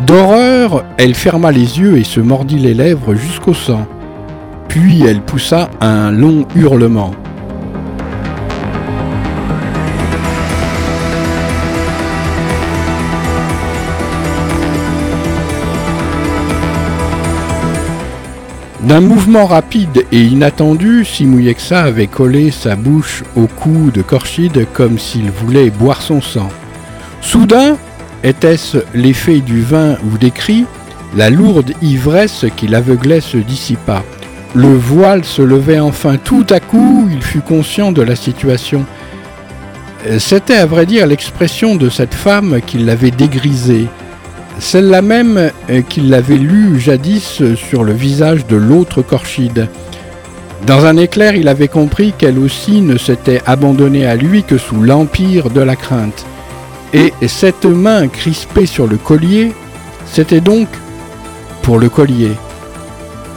D'horreur, 0.05 0.83
elle 0.97 1.13
ferma 1.13 1.51
les 1.51 1.79
yeux 1.79 1.97
et 1.97 2.03
se 2.03 2.19
mordit 2.19 2.57
les 2.57 2.73
lèvres 2.73 3.15
jusqu'au 3.15 3.53
sang. 3.53 3.85
Puis 4.67 5.03
elle 5.05 5.21
poussa 5.21 5.69
un 5.81 6.11
long 6.11 6.45
hurlement. 6.55 7.11
D'un 18.87 18.99
mouvement 18.99 19.45
rapide 19.45 20.05
et 20.11 20.21
inattendu, 20.21 21.05
Simouyexa 21.05 21.83
avait 21.83 22.07
collé 22.07 22.51
sa 22.51 22.75
bouche 22.75 23.23
au 23.37 23.47
cou 23.47 23.91
de 23.93 24.01
Korchid 24.01 24.67
comme 24.73 24.99
s'il 24.99 25.31
voulait 25.31 25.69
boire 25.69 26.01
son 26.01 26.21
sang. 26.21 26.49
Soudain, 27.21 27.77
était-ce 28.23 28.79
l'effet 28.93 29.39
du 29.39 29.61
vin 29.61 29.95
ou 30.03 30.17
des 30.17 30.31
cris 30.31 30.65
La 31.15 31.29
lourde 31.29 31.71
ivresse 31.81 32.45
qui 32.57 32.67
l'aveuglait 32.67 33.21
se 33.21 33.37
dissipa. 33.37 34.03
Le 34.53 34.75
voile 34.75 35.23
se 35.23 35.41
levait 35.41 35.79
enfin. 35.79 36.17
Tout 36.17 36.45
à 36.49 36.59
coup, 36.59 37.07
il 37.09 37.21
fut 37.21 37.39
conscient 37.39 37.93
de 37.93 38.01
la 38.01 38.17
situation. 38.17 38.85
C'était 40.19 40.57
à 40.57 40.65
vrai 40.65 40.85
dire 40.85 41.07
l'expression 41.07 41.77
de 41.77 41.89
cette 41.89 42.13
femme 42.13 42.59
qui 42.65 42.79
l'avait 42.79 43.11
dégrisé. 43.11 43.87
Celle-là 44.63 45.01
même 45.01 45.51
euh, 45.69 45.81
qu'il 45.81 46.09
l'avait 46.09 46.37
lue 46.37 46.79
jadis 46.79 47.43
sur 47.55 47.83
le 47.83 47.91
visage 47.91 48.47
de 48.47 48.55
l'autre 48.55 49.01
Korchide. 49.01 49.67
Dans 50.65 50.85
un 50.85 50.95
éclair, 50.95 51.35
il 51.35 51.49
avait 51.49 51.67
compris 51.67 52.13
qu'elle 52.17 52.39
aussi 52.39 52.81
ne 52.81 52.97
s'était 52.97 53.41
abandonnée 53.45 54.07
à 54.07 54.15
lui 54.15 54.43
que 54.43 54.57
sous 54.57 54.81
l'empire 54.81 55.49
de 55.49 55.59
la 55.59 55.75
crainte. 55.75 56.25
Et 56.93 57.11
cette 57.27 57.65
main 57.65 58.07
crispée 58.07 58.65
sur 58.65 58.87
le 58.87 58.97
collier, 58.97 59.51
C'était 60.05 60.41
donc 60.41 60.69
pour 61.61 61.77
le 61.77 61.89
collier. 61.89 62.31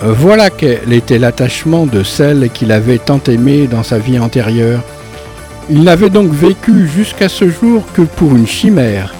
Voilà 0.02 0.50
quel 0.50 0.92
était 0.92 1.18
l'attachement 1.18 1.86
de 1.86 2.02
celle 2.02 2.50
qu'il 2.50 2.70
avait 2.70 2.98
tant 2.98 3.20
aimée 3.26 3.66
dans 3.66 3.82
sa 3.82 3.98
vie 3.98 4.18
antérieure. 4.18 4.82
Il 5.70 5.82
n'avait 5.82 6.10
donc 6.10 6.32
vécu 6.32 6.86
jusqu'à 6.86 7.28
ce 7.28 7.48
jour 7.48 7.82
que 7.94 8.02
pour 8.02 8.36
une 8.36 8.46
chimère. 8.46 9.15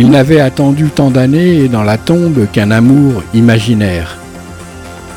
Il 0.00 0.10
n'avait 0.10 0.38
attendu 0.38 0.90
tant 0.90 1.10
d'années 1.10 1.66
dans 1.66 1.82
la 1.82 1.98
tombe 1.98 2.46
qu'un 2.52 2.70
amour 2.70 3.24
imaginaire. 3.34 4.16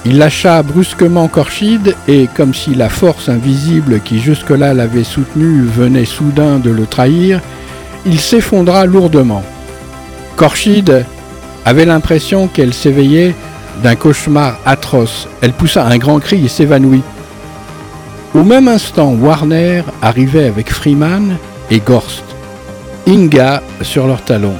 Il 0.05 0.17
lâcha 0.17 0.63
brusquement 0.63 1.27
Corchide 1.27 1.95
et, 2.07 2.27
comme 2.35 2.55
si 2.55 2.73
la 2.73 2.89
force 2.89 3.29
invisible 3.29 3.99
qui 3.99 4.19
jusque-là 4.19 4.73
l'avait 4.73 5.03
soutenu 5.03 5.61
venait 5.61 6.05
soudain 6.05 6.57
de 6.57 6.71
le 6.71 6.87
trahir, 6.87 7.41
il 8.07 8.19
s'effondra 8.19 8.87
lourdement. 8.87 9.43
Corchide 10.35 11.05
avait 11.63 11.85
l'impression 11.85 12.47
qu'elle 12.47 12.73
s'éveillait 12.73 13.35
d'un 13.83 13.93
cauchemar 13.93 14.57
atroce. 14.65 15.27
Elle 15.41 15.53
poussa 15.53 15.85
un 15.85 15.99
grand 15.99 16.17
cri 16.17 16.43
et 16.43 16.49
s'évanouit. 16.49 17.03
Au 18.33 18.43
même 18.43 18.67
instant, 18.67 19.11
Warner 19.11 19.83
arrivait 20.01 20.47
avec 20.47 20.73
Freeman 20.73 21.37
et 21.69 21.81
Gorst, 21.81 22.23
Inga 23.07 23.61
sur 23.83 24.07
leurs 24.07 24.23
talons. 24.23 24.57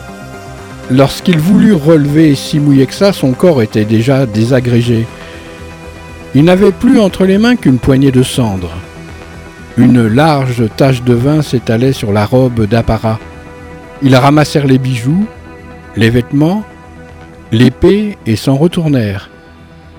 Lorsqu'il 0.91 1.39
voulut 1.39 1.73
relever 1.73 2.35
si 2.35 2.59
mouillé 2.59 2.85
que 2.85 2.93
ça, 2.93 3.13
son 3.13 3.31
corps 3.31 3.61
était 3.61 3.85
déjà 3.85 4.25
désagrégé. 4.25 5.07
Il 6.35 6.43
n'avait 6.43 6.73
plus 6.73 6.99
entre 6.99 7.25
les 7.25 7.37
mains 7.37 7.55
qu'une 7.55 7.79
poignée 7.79 8.11
de 8.11 8.23
cendres. 8.23 8.75
Une 9.77 10.05
large 10.05 10.65
tache 10.75 11.01
de 11.03 11.13
vin 11.13 11.41
s'étalait 11.41 11.93
sur 11.93 12.11
la 12.11 12.25
robe 12.25 12.65
d'apparat. 12.65 13.19
Ils 14.01 14.17
ramassèrent 14.17 14.67
les 14.67 14.79
bijoux, 14.79 15.25
les 15.95 16.09
vêtements, 16.09 16.65
l'épée 17.53 18.17
et 18.25 18.35
s'en 18.35 18.55
retournèrent. 18.55 19.29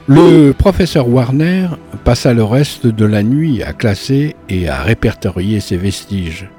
Le 0.08 0.52
professeur 0.52 1.08
Warner 1.08 1.68
passa 2.04 2.34
le 2.34 2.44
reste 2.44 2.86
de 2.86 3.06
la 3.06 3.22
nuit 3.22 3.62
à 3.62 3.72
classer 3.72 4.36
et 4.50 4.68
à 4.68 4.82
répertorier 4.82 5.60
ses 5.60 5.78
vestiges. 5.78 6.50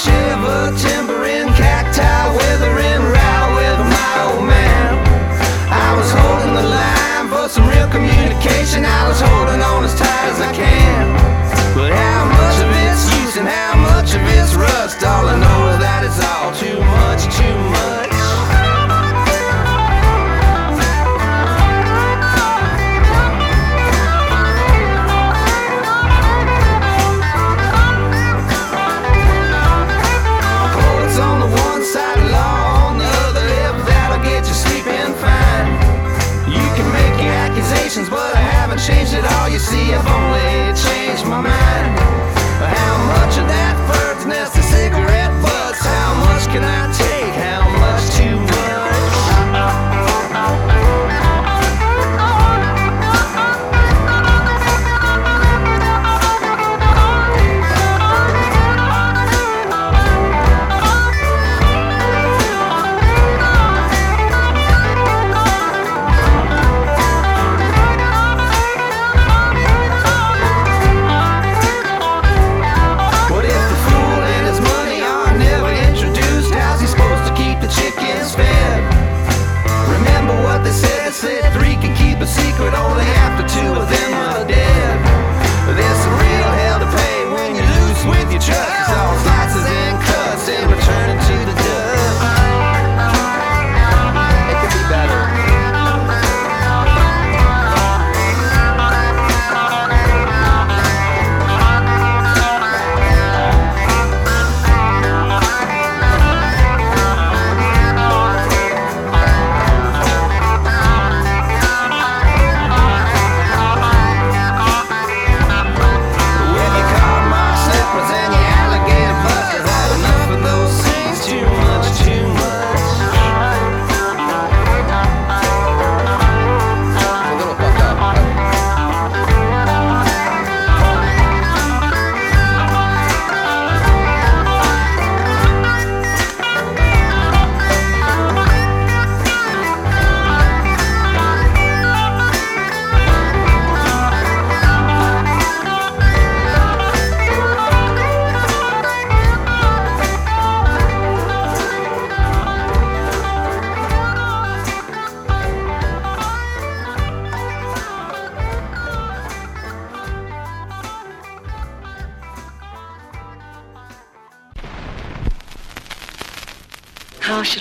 shoes. 0.00 0.29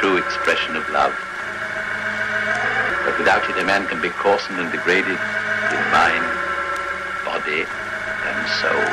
true 0.00 0.16
expression 0.16 0.76
of 0.76 0.84
love. 0.90 1.14
But 3.04 3.18
without 3.18 3.42
it, 3.50 3.56
a 3.58 3.64
man 3.64 3.86
can 3.86 4.00
be 4.00 4.08
coarsened 4.08 4.58
and 4.58 4.72
degraded 4.72 5.18
in 5.76 5.82
mind, 5.92 6.24
body, 7.24 7.62
and 8.28 8.38
soul. 8.60 8.84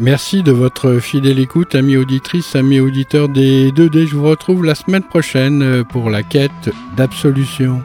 Merci 0.00 0.44
de 0.44 0.52
votre 0.52 1.00
fidèle 1.00 1.40
écoute, 1.40 1.74
amis 1.74 1.96
auditrices, 1.96 2.54
amis 2.54 2.78
auditeurs 2.78 3.28
des 3.28 3.72
2D. 3.72 4.06
Je 4.06 4.14
vous 4.14 4.28
retrouve 4.28 4.64
la 4.64 4.76
semaine 4.76 5.02
prochaine 5.02 5.84
pour 5.84 6.08
la 6.08 6.22
quête 6.22 6.70
d'absolution. 6.96 7.82